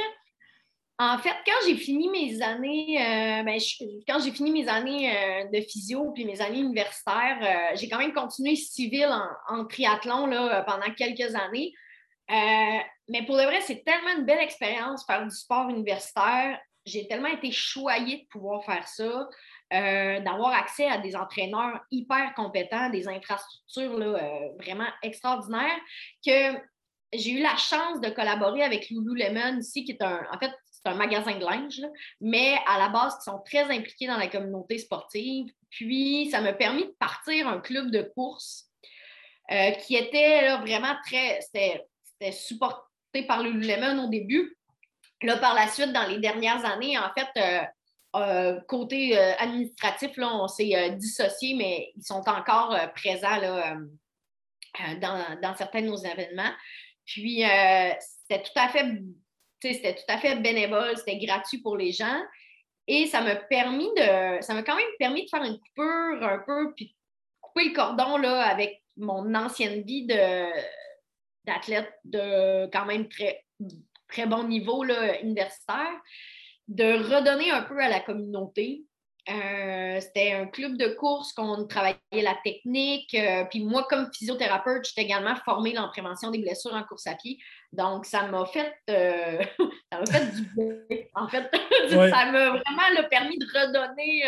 [1.01, 3.59] En fait, quand j'ai fini mes années, euh, ben,
[4.09, 7.99] quand j'ai fini mes années euh, de physio puis mes années universitaires, euh, j'ai quand
[7.99, 9.09] même continué civil
[9.49, 11.73] en, triathlon là, pendant quelques années.
[13.09, 16.59] Euh, mais pour le vrai, c'est tellement une belle expérience faire du sport universitaire.
[16.85, 19.29] J'ai tellement été choyée de pouvoir faire ça,
[19.75, 25.79] euh, d'avoir accès à des entraîneurs hyper compétents, des infrastructures là, euh, vraiment extraordinaires,
[26.25, 26.59] que
[27.13, 30.87] j'ai eu la chance de collaborer avec Lululemon ici, qui est un, en fait, c'est
[30.87, 31.83] un magasin de linge,
[32.21, 35.47] mais à la base, qui sont très impliqués dans la communauté sportive.
[35.71, 38.67] Puis, ça m'a permis de partir un club de course
[39.87, 41.41] qui était vraiment très.
[41.41, 41.83] C'était
[42.21, 42.88] c'était supporté
[43.27, 44.57] par le Lululemon au début.
[45.23, 47.65] Là, par la suite, dans les dernières années, en fait, euh,
[48.17, 53.77] euh, côté euh, administratif, là, on s'est dissocié, mais ils sont encore présents là,
[55.01, 56.53] dans, certains de nos événements.
[57.05, 57.43] Puis,
[58.29, 58.87] c'était tout à fait
[59.61, 62.23] c'était tout à fait bénévole, c'était gratuit pour les gens.
[62.87, 64.41] Et ça m'a permis de.
[64.41, 66.95] Ça m'a quand même permis de faire une coupure un peu, puis
[67.41, 70.07] couper le cordon là, avec mon ancienne vie
[71.49, 73.45] d'athlète de, quand même très,
[74.09, 76.01] très bon niveau là, universitaire,
[76.69, 78.85] de redonner un peu à la communauté.
[79.29, 83.15] Euh, c'était un club de course qu'on travaillait la technique.
[83.15, 87.15] Euh, puis moi, comme physiothérapeute, j'étais également formée en prévention des blessures en course à
[87.15, 87.39] pied.
[87.73, 89.43] Donc, ça m'a fait, euh,
[90.11, 90.99] fait du bien.
[91.15, 91.51] En fait,
[91.91, 94.23] ça m'a vraiment permis de redonner.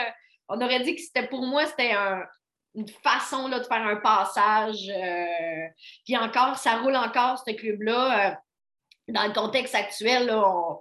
[0.48, 1.94] on aurait dit que c'était pour moi, c'était
[2.74, 4.90] une façon là, de faire un passage.
[6.04, 8.40] puis encore, ça roule encore, ce club-là.
[9.08, 10.78] dans le contexte actuel, on,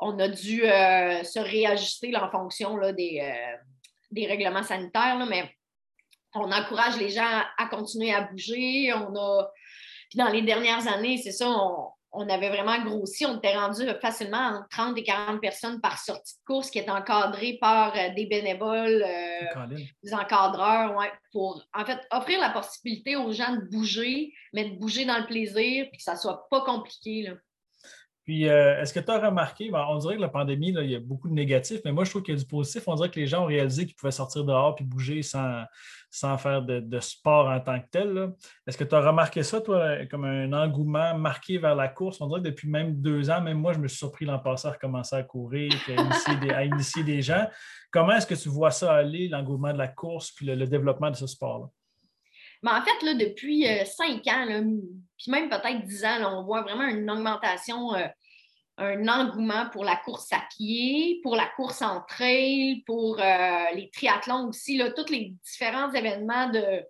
[0.00, 3.56] on a dû euh, se réajuster en fonction là, des, euh,
[4.10, 5.50] des, règlements sanitaires, mais
[6.34, 8.92] on encourage les gens à continuer à bouger.
[8.94, 9.50] On a,
[10.08, 11.88] puis dans les dernières années, c'est ça, on,
[12.28, 13.26] avait vraiment grossi.
[13.26, 16.90] On était rendu facilement entre 30 et 40 personnes par sortie de course qui est
[16.90, 19.04] encadrée par euh, des bénévoles,
[20.02, 24.76] des encadreurs, ouais, pour en fait offrir la possibilité aux gens de bouger, mais de
[24.76, 27.22] bouger dans le plaisir, puis que ça ne soit pas compliqué.
[27.22, 27.32] Là.
[28.28, 30.94] Puis, euh, est-ce que tu as remarqué, ben, on dirait que la pandémie, il y
[30.94, 32.82] a beaucoup de négatifs, mais moi, je trouve qu'il y a du positif.
[32.86, 35.64] On dirait que les gens ont réalisé qu'ils pouvaient sortir dehors puis bouger sans,
[36.10, 38.34] sans faire de, sport en tant que tel.
[38.66, 42.20] Est-ce que tu as remarqué ça, toi, comme un engouement marqué vers la course?
[42.20, 44.68] On dirait que depuis même deux ans, même moi, je me suis surpris l'an passé
[44.68, 45.72] à recommencer à courir,
[46.54, 47.48] à initier, des, gens.
[47.90, 51.16] Comment est-ce que tu vois ça aller, l'engouement de la course puis le, développement de
[51.16, 51.70] ce sport-là?
[52.62, 54.46] Mais en fait, là, depuis euh, cinq ans,
[55.16, 58.06] puis même peut-être dix ans, on voit vraiment une augmentation euh,
[58.78, 63.90] un engouement pour la course à pied, pour la course en trail, pour euh, les
[63.90, 66.84] triathlons aussi, là, tous les différents événements de,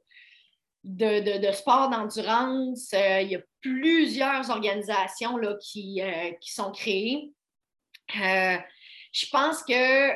[0.85, 2.93] de, sport d'endurance.
[2.93, 6.03] Il y a plusieurs organisations là, qui,
[6.43, 7.31] qui sont créées.
[8.14, 10.12] je pense que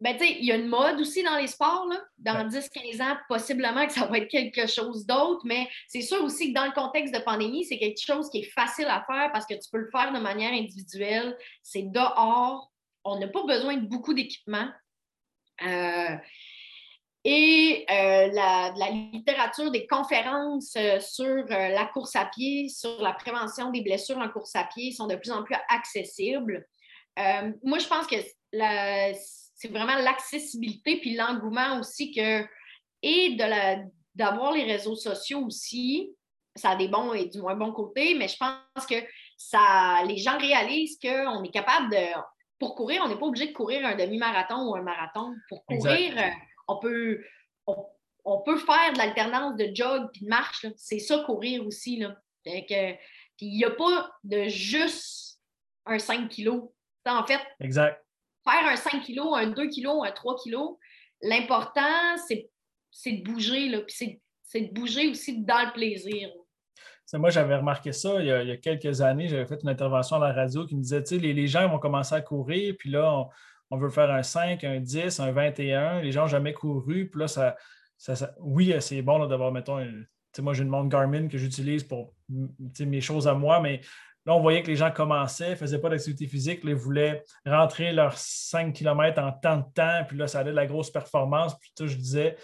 [0.00, 1.86] ben, il y a une mode aussi dans les sports.
[1.88, 1.98] Là.
[2.18, 6.52] Dans 10-15 ans, possiblement que ça va être quelque chose d'autre, mais c'est sûr aussi
[6.52, 9.46] que dans le contexte de pandémie, c'est quelque chose qui est facile à faire parce
[9.46, 11.36] que tu peux le faire de manière individuelle.
[11.62, 12.70] C'est dehors.
[13.04, 14.68] On n'a pas besoin de beaucoup d'équipement.
[15.62, 16.16] Euh,
[17.24, 23.14] et euh, la, la, littérature des conférences euh, sur la course à pied, sur la
[23.14, 26.66] prévention des blessures en course à pied sont de plus en plus accessibles.
[27.64, 28.16] moi, je pense que
[28.52, 29.12] la,
[29.56, 32.46] c'est vraiment l'accessibilité puis l'engouement aussi que,
[33.02, 36.14] et de d'avoir les réseaux sociaux aussi.
[36.54, 38.94] Ça a des bons et du moins bons côtés, mais je pense que
[39.36, 42.20] ça, les gens réalisent qu'on est capable de.
[42.58, 45.34] Pour courir, on n'est pas obligé de courir un demi-marathon ou un marathon.
[45.50, 46.30] Pour courir, euh,
[46.68, 47.22] on peut,
[47.66, 50.64] on, peut faire de l'alternance de jog puis de marche.
[50.76, 51.98] C'est ça, courir aussi.
[51.98, 52.16] Là.
[52.46, 52.96] il
[53.42, 55.38] n'y a pas de juste
[55.84, 56.70] un 5 kilos.
[57.04, 58.05] En fait, exact
[58.48, 60.56] faire un 5 kg, un 2 kg, un 3 kg,
[61.22, 66.30] l'important, c'est de bouger, puis c'est de bouger aussi dans le plaisir.
[67.14, 69.28] moi, j'avais remarqué ça il y, a, quelques années.
[69.28, 72.14] J'avais fait une intervention à la radio qui me disait, sais, les, gens vont commencer
[72.14, 73.28] à courir, puis là,
[73.70, 76.02] on, veut faire un 5, un 10, un 21.
[76.02, 77.56] Les gens n'ont jamais couru, puis là, ça,
[78.40, 79.84] oui, c'est bon d'avoir, mettons,
[80.38, 83.80] moi, j'ai une montre Garmin que j'utilise pour mes choses à moi, mais
[84.26, 87.92] Là, on voyait que les gens commençaient, ne faisaient pas d'activité physique, ils voulaient rentrer
[87.92, 91.56] leurs 5 km en temps de temps, puis là, ça allait de la grosse performance.
[91.58, 92.36] Puis je disais,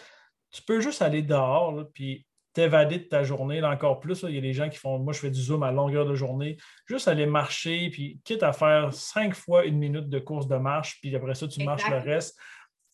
[0.53, 3.61] tu peux juste aller dehors, puis t'évader de ta journée.
[3.61, 5.65] Là, encore plus, il y a des gens qui font, moi, je fais du zoom
[5.65, 6.57] à longueur de journée,
[6.87, 11.01] juste aller marcher, puis quitte à faire cinq fois une minute de course de marche,
[11.01, 12.39] puis après ça, tu marches le reste.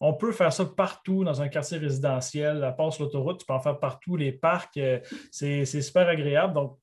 [0.01, 3.53] On peut faire ça partout dans un quartier résidentiel, à part sur l'autoroute, tu peux
[3.53, 6.55] en faire partout, les parcs, euh, c'est super agréable.
[6.55, 6.79] Donc,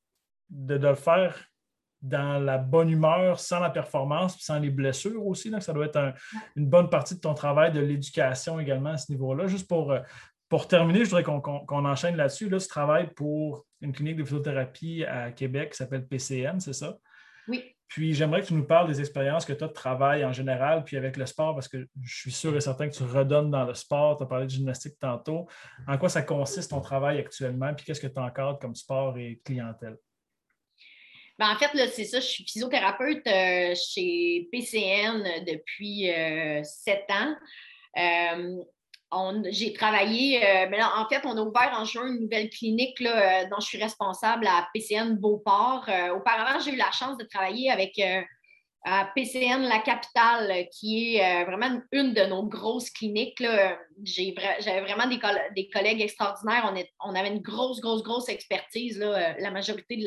[0.50, 1.36] de, de le faire
[2.06, 5.50] dans la bonne humeur, sans la performance, sans les blessures aussi.
[5.50, 6.14] Donc, ça doit être
[6.56, 9.48] une bonne partie de ton travail, de l'éducation également à ce niveau-là.
[9.48, 10.00] Juste pour, euh,
[10.48, 12.48] pour terminer, je voudrais qu'on enchaîne là-dessus.
[12.48, 16.96] Là, tu travailles pour une clinique de physiothérapie à Québec qui s'appelle PCN, c'est ça?
[17.48, 17.76] Oui.
[17.88, 20.84] Puis j'aimerais que tu nous parles des expériences que tu as de travail en général,
[20.84, 23.64] puis avec le sport, parce que je suis sûr et certain que tu redonnes dans
[23.64, 24.18] le sport.
[24.18, 25.48] Tu as parlé de gymnastique tantôt.
[25.88, 29.42] En quoi ça consiste ton travail actuellement, puis qu'est-ce que tu encadres comme sport et
[29.44, 29.98] clientèle?
[31.38, 37.36] Ben, en fait, c'est ça, je suis physiothérapeute euh, chez PCN depuis euh, sept ans.
[37.98, 38.64] Euh,
[39.50, 43.62] j'ai travaillé, ben en fait, on a ouvert en juin une nouvelle clinique là, dont
[43.62, 45.88] je suis responsable à PCN Beauport.
[46.14, 47.98] auparavant, j'ai eu la chance de travailler avec
[48.86, 53.44] à PCN La Capitale, qui est euh, vraiment une de nos grosses cliniques.
[54.04, 55.20] J'avais vraiment des,
[55.56, 56.72] des, collègues extraordinaires.
[56.72, 60.04] On, on, avait une grosse, grosse, grosse expertise, là, la majorité de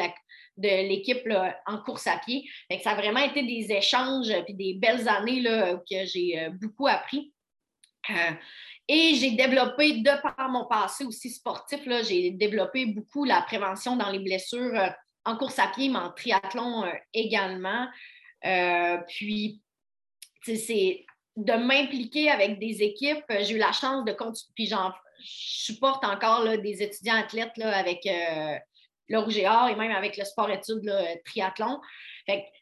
[0.58, 1.28] l'équipe
[1.66, 2.48] en course à pied.
[2.82, 7.32] ça a vraiment été des échanges et des belles années là, que j'ai beaucoup appris.
[8.88, 14.08] Et j'ai développé, de par mon passé aussi sportif, j'ai développé beaucoup la prévention dans
[14.08, 14.88] les blessures euh,
[15.26, 17.86] en course à pied, mais en triathlon euh, également.
[18.46, 19.60] Euh, puis,
[20.42, 21.04] c'est
[21.36, 23.24] de m'impliquer avec des équipes.
[23.28, 24.90] J'ai eu la chance de continuer, puis j'en
[25.20, 28.08] supporte encore des étudiants athlètes là, avec
[29.08, 30.92] le Rouge et et même avec le sport-études
[31.24, 31.80] triathlon.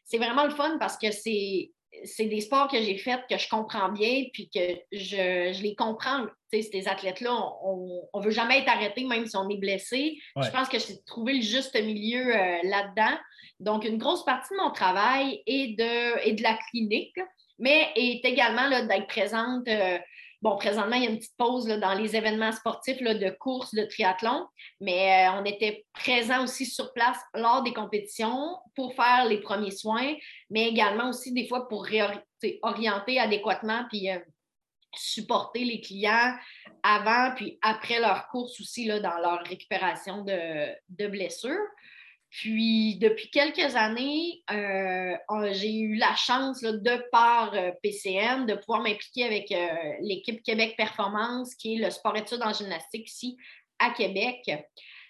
[0.05, 1.71] c'est vraiment le fun parce que c'est
[2.03, 4.59] c'est des sports que j'ai faits, que je comprends bien, puis que
[4.91, 6.25] je, les comprends.
[6.51, 7.33] ces athlètes-là,
[7.63, 10.17] on ne veut jamais être arrêté, même si on est blessé.
[10.41, 13.17] Je pense que j'ai trouvé le juste milieu euh, là-dedans.
[13.59, 17.17] Donc, une grosse partie de mon travail est de, de la clinique,
[17.59, 19.97] mais est également d'être présente euh,
[20.43, 23.83] Bon, présentement, il y a une petite pause dans les événements sportifs de course, de
[23.85, 24.47] triathlon,
[24.79, 29.71] mais euh, on était présent aussi sur place lors des compétitions pour faire les premiers
[29.71, 30.13] soins,
[30.51, 31.87] mais également aussi des fois pour
[32.61, 34.19] orienter adéquatement puis euh,
[34.95, 36.35] supporter les clients
[36.83, 41.65] avant puis après leur course aussi là, dans leur récupération de, de blessures.
[42.29, 45.15] Puis, depuis quelques années, euh,
[45.53, 49.67] j'ai eu la chance, de par euh, PCM, de pouvoir m'impliquer avec euh,
[50.01, 53.37] l'équipe Québec Performance, qui est le sport-études en gymnastique ici
[53.79, 54.51] à Québec.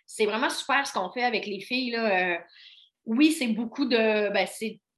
[0.05, 1.97] C'est vraiment super ce qu'on fait avec les filles.
[3.05, 4.29] Oui, c'est beaucoup de.
[4.31, 4.47] Ben,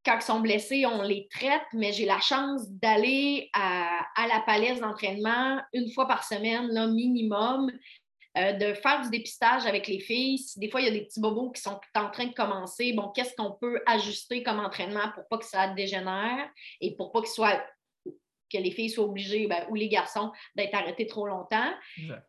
[0.05, 4.80] quand elles sont blessées, on les traite, mais j'ai la chance d'aller à, la palaise
[4.80, 7.72] d'entraînement une fois par semaine, minimum,
[8.38, 10.38] euh, de faire du dépistage avec les filles.
[10.38, 12.93] Si des fois, il y a des petits bobos qui sont en train de commencer,
[12.93, 16.47] bon, qu'est-ce qu'on peut ajuster comme entraînement pour pas que ça dégénère
[16.80, 17.59] et pour pas que, soit,
[18.05, 21.73] que les filles soient obligées, ben, ou les garçons, d'être arrêtés trop longtemps.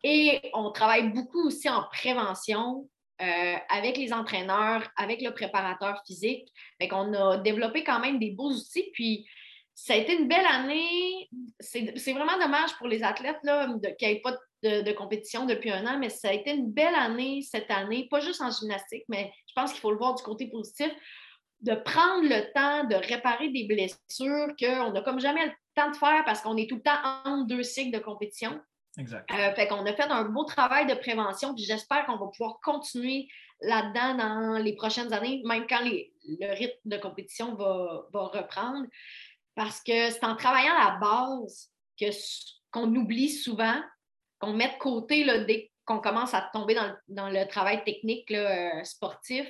[0.03, 2.87] Et on travaille beaucoup aussi en prévention.
[3.21, 6.51] Euh, avec les entraîneurs, avec le préparateur physique.
[6.81, 8.89] Fait qu'on a développé quand même des beaux outils.
[8.93, 9.27] Puis,
[9.75, 11.29] ça a été une belle année.
[11.59, 13.37] C'est vraiment dommage pour les athlètes
[13.99, 14.37] qu'il n'y ait pas de,
[14.93, 18.41] compétition depuis un an, mais ça a été une belle année cette année, pas juste
[18.41, 20.91] en gymnastique, mais je pense qu'il faut le voir du côté positif,
[21.61, 25.95] de prendre le temps de réparer des blessures qu'on n'a comme jamais le temps de
[25.95, 28.59] faire parce qu'on est tout le temps entre deux cycles de compétition.
[28.97, 29.29] Exact.
[29.31, 32.59] Euh, fait qu'on a fait un beau travail de prévention, puis j'espère qu'on va pouvoir
[32.63, 33.27] continuer
[33.61, 38.87] là-dedans dans les prochaines années, même quand le rythme de compétition va, va reprendre.
[39.55, 42.05] Parce que c'est en travaillant à la base que,
[42.71, 43.81] qu'on oublie souvent,
[44.41, 46.75] qu'on met de côté dès qu'on commence à tomber
[47.07, 49.47] dans, le travail technique euh, sportif,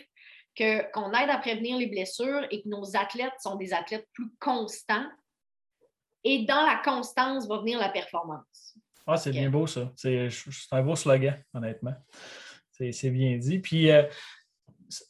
[0.56, 4.30] que, qu'on aide à prévenir les blessures et que nos athlètes sont des athlètes plus
[4.40, 5.08] constants.
[6.24, 8.76] Et dans la constance va venir la performance.
[9.08, 9.92] Ah, c'est bien beau ça.
[9.96, 10.30] C'est,
[10.72, 11.96] un beau slogan, honnêtement.
[12.72, 13.60] C'est, bien dit.
[13.60, 14.04] Puis, euh,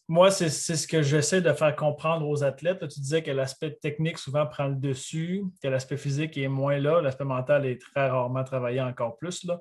[0.07, 2.79] moi, c'est ce que j'essaie de faire comprendre aux athlètes.
[2.87, 7.01] tu disais que l'aspect technique souvent prend le dessus, que l'aspect physique est moins là,
[7.01, 9.43] l'aspect mental est très rarement travaillé encore plus.
[9.45, 9.59] Là.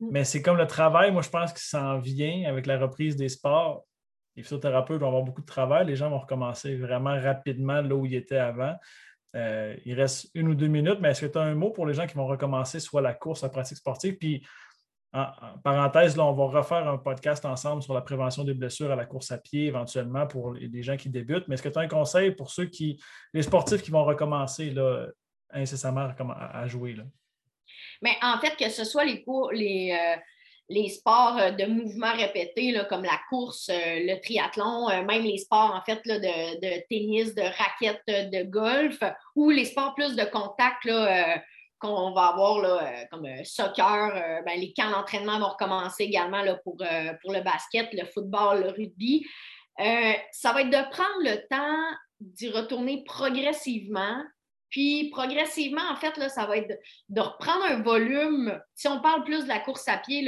[0.00, 0.08] Mm.
[0.10, 3.28] Mais c'est comme le travail, moi, je pense qu'il s'en vient avec la reprise des
[3.28, 3.84] sports.
[4.36, 5.86] Les physiothérapeutes vont avoir beaucoup de travail.
[5.86, 8.74] Les gens vont recommencer vraiment rapidement là où ils étaient avant.
[9.34, 11.86] Euh, il reste une ou deux minutes, mais est-ce que tu as un mot pour
[11.86, 14.16] les gens qui vont recommencer soit la course, la pratique sportive?
[14.16, 14.46] Puis
[15.12, 18.96] en, parenthèse, là, on va refaire un podcast ensemble sur la prévention des blessures à
[18.96, 21.46] la course à pied, éventuellement pour les gens qui débutent.
[21.48, 22.98] Mais est-ce que tu as un conseil pour ceux qui,
[23.34, 25.06] les sportifs qui vont recommencer là,
[25.50, 26.94] incessamment à, jouer?
[26.94, 27.04] Là?
[28.00, 29.22] Mais en fait, que ce soit les
[29.92, 35.38] euh, sports euh, de mouvement répétés, là, comme la course, euh, le triathlon, même les
[35.38, 38.98] sports en fait de, tennis, de raquettes, de golf,
[39.36, 41.42] ou les sports plus de contact, là,
[41.82, 46.04] qu'on va avoir là, euh, comme euh, soccer, euh, ben, les camps d'entraînement vont recommencer
[46.04, 49.26] également pour, le basket, le football, le rugby.
[49.76, 54.22] ça va être de prendre le temps d'y retourner progressivement.
[54.70, 56.78] Puis progressivement, en fait, là, ça va être
[57.08, 58.58] de, reprendre un volume.
[58.74, 60.24] Si on parle plus de la course à pied,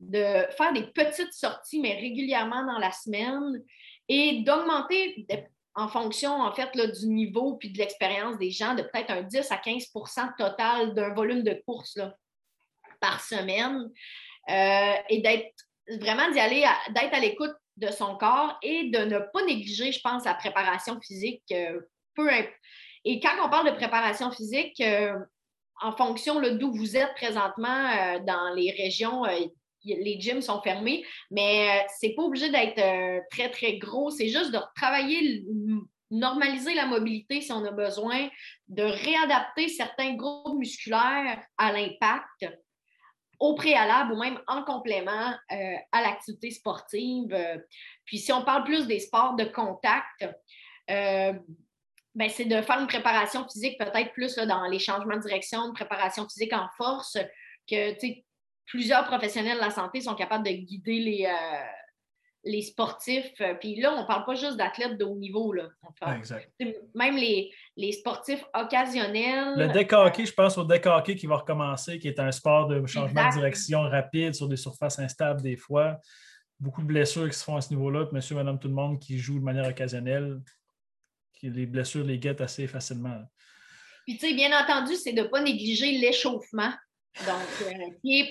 [0.00, 3.62] de faire des petites sorties, mais régulièrement dans la semaine
[4.08, 5.26] et d'augmenter
[5.74, 9.50] en fonction, en fait, du niveau puis de l'expérience des gens, de peut-être un 10
[9.50, 11.98] à 15% total d'un volume de course
[13.00, 13.90] par semaine
[14.50, 15.54] euh, et d'être
[16.00, 20.00] vraiment d'y aller, d'être à l'écoute de son corps et de ne pas négliger, je
[20.00, 21.44] pense, la préparation physique.
[21.52, 21.80] Euh,
[23.04, 25.14] et quand on parle de préparation physique, euh,
[25.80, 29.24] en fonction d'où vous êtes présentement dans les régions,
[29.84, 34.10] les gyms sont fermés, mais euh, c'est pas obligé d'être euh, très, très gros.
[34.10, 35.44] C'est juste de travailler
[36.12, 38.28] normaliser la mobilité si on a besoin,
[38.66, 42.46] de réadapter certains groupes musculaires à l'impact
[43.38, 47.32] au préalable ou même en complément euh, à l'activité sportive.
[48.04, 50.26] Puis si on parle plus des sports de contact,
[50.88, 55.74] ben, c'est de faire une préparation physique peut-être plus dans les changements de direction, une
[55.74, 57.16] préparation physique en force,
[57.70, 57.92] que
[58.70, 61.64] plusieurs professionnels de la santé sont capables de guider les, euh,
[62.44, 63.30] les sportifs.
[63.60, 65.52] Puis là, on ne parle pas juste d'athlètes de haut niveau.
[65.52, 65.68] Là.
[66.94, 69.54] Même les, les, sportifs occasionnels.
[69.56, 72.84] Le deck hockey, je pense au hockey qui va recommencer, qui est un sport de
[72.86, 75.98] changement de direction rapide sur des surfaces instables des fois.
[76.58, 78.06] Beaucoup de blessures qui se font à ce niveau-là.
[78.12, 80.40] Monsieur, madame, tout le monde qui joue de manière occasionnelle
[81.42, 83.22] les blessures les guettent assez facilement.
[84.06, 86.72] Puis, tu sais, bien entendu, c'est de ne pas négliger l'échauffement.
[87.26, 88.24] Donc, euh,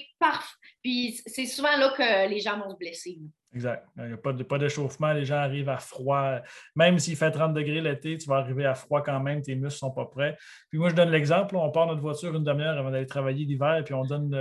[0.81, 3.19] Puis, c'est souvent là que les gens vont se blesser.
[3.53, 3.85] Exact.
[3.97, 6.39] Il n'y a pas, de, pas d'échauffement, les gens arrivent à froid.
[6.75, 9.65] Même s'il fait 30 degrés l'été, tu vas arriver à froid quand même, tes muscles
[9.65, 10.37] ne sont pas prêts.
[10.69, 13.81] Puis moi, je donne l'exemple, on part notre voiture une demi-heure avant d'aller travailler l'hiver,
[13.83, 14.35] puis on donne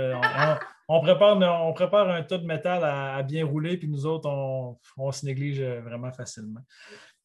[0.87, 5.11] on, prépare, on prépare un tas de métal à, bien rouler, puis nous autres, on,
[5.11, 6.61] se néglige vraiment facilement.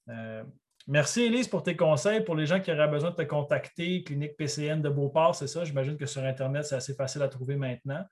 [0.08, 0.42] Euh,
[0.86, 2.22] Merci, Elise, pour tes conseils.
[2.22, 5.64] Pour les gens qui auraient besoin de te contacter, Clinique PCN de Beauport, c'est ça?
[5.64, 8.04] J'imagine que sur Internet, c'est assez facile à trouver maintenant.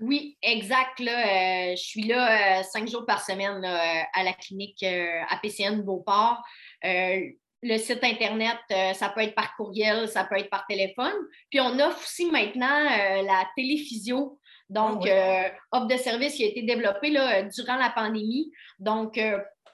[0.00, 1.00] Oui, exact.
[1.00, 5.82] Euh, je suis là euh, cinq jours par semaine à la clinique euh, à PCN
[5.82, 6.42] Beauport.
[6.82, 8.58] le site Internet,
[8.94, 11.14] ça peut être par courriel, ça peut être par téléphone.
[11.50, 12.84] Puis on offre aussi maintenant
[13.22, 14.38] la téléphysio.
[14.68, 18.50] Donc, ah offre de service qui a été développée là, durant la pandémie.
[18.78, 19.18] Donc,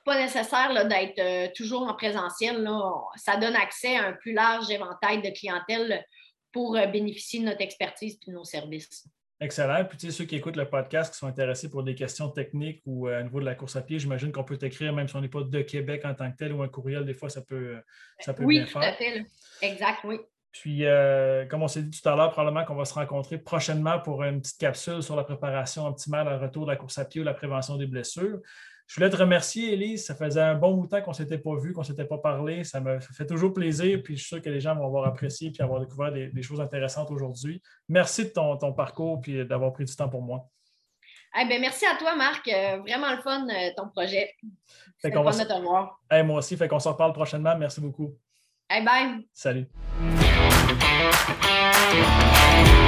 [0.05, 2.68] pas nécessaire d'être euh, toujours en présentiel.
[3.16, 6.05] Ça donne accès à un plus large éventail de clientèle
[6.53, 9.07] pour euh, bénéficier de notre expertise et de nos services.
[9.40, 9.84] Excellent.
[9.84, 12.80] Puis, tu sais, ceux qui écoutent le podcast qui sont intéressés pour des questions techniques
[12.86, 15.16] ou euh, à niveau de la course à pied, j'imagine qu'on peut t'écrire, même si
[15.16, 17.43] on n'est pas de Québec en tant que tel ou un courriel, des fois, ça
[17.43, 17.80] peut,
[18.20, 18.82] ça peut oui, bien faire.
[18.82, 19.26] Oui, tout à fait.
[19.62, 20.18] Exact, oui.
[20.53, 20.84] Puis,
[21.48, 24.40] comme on s'est dit tout à l'heure, probablement qu'on va se rencontrer prochainement pour une
[24.40, 27.32] petite capsule sur la préparation optimale à retour de la course à pied ou la
[27.32, 28.38] prévention des blessures.
[28.92, 30.05] Je voulais te remercier, Elise.
[30.05, 32.05] Ça faisait un bon bout de temps qu'on ne s'était pas vu, qu'on ne s'était
[32.05, 32.62] pas parlé.
[32.62, 34.03] Ça me fait toujours plaisir.
[34.03, 36.61] Puis je suis sûr que les gens vont avoir apprécié et avoir découvert des, choses
[36.61, 37.62] intéressantes aujourd'hui.
[37.88, 40.46] Merci de ton, parcours et d'avoir pris du temps pour moi.
[41.40, 42.46] Eh bien, merci à toi, Marc.
[42.48, 44.30] Euh, vraiment le fun, euh, ton projet.
[44.98, 45.98] C'est fun de te voir.
[46.24, 46.55] moi aussi.
[46.59, 47.57] Fait qu'on se reparle prochainement.
[47.57, 48.14] Merci beaucoup.
[48.68, 49.26] bye.
[49.32, 49.66] Salut.
[50.83, 52.82] Thank you.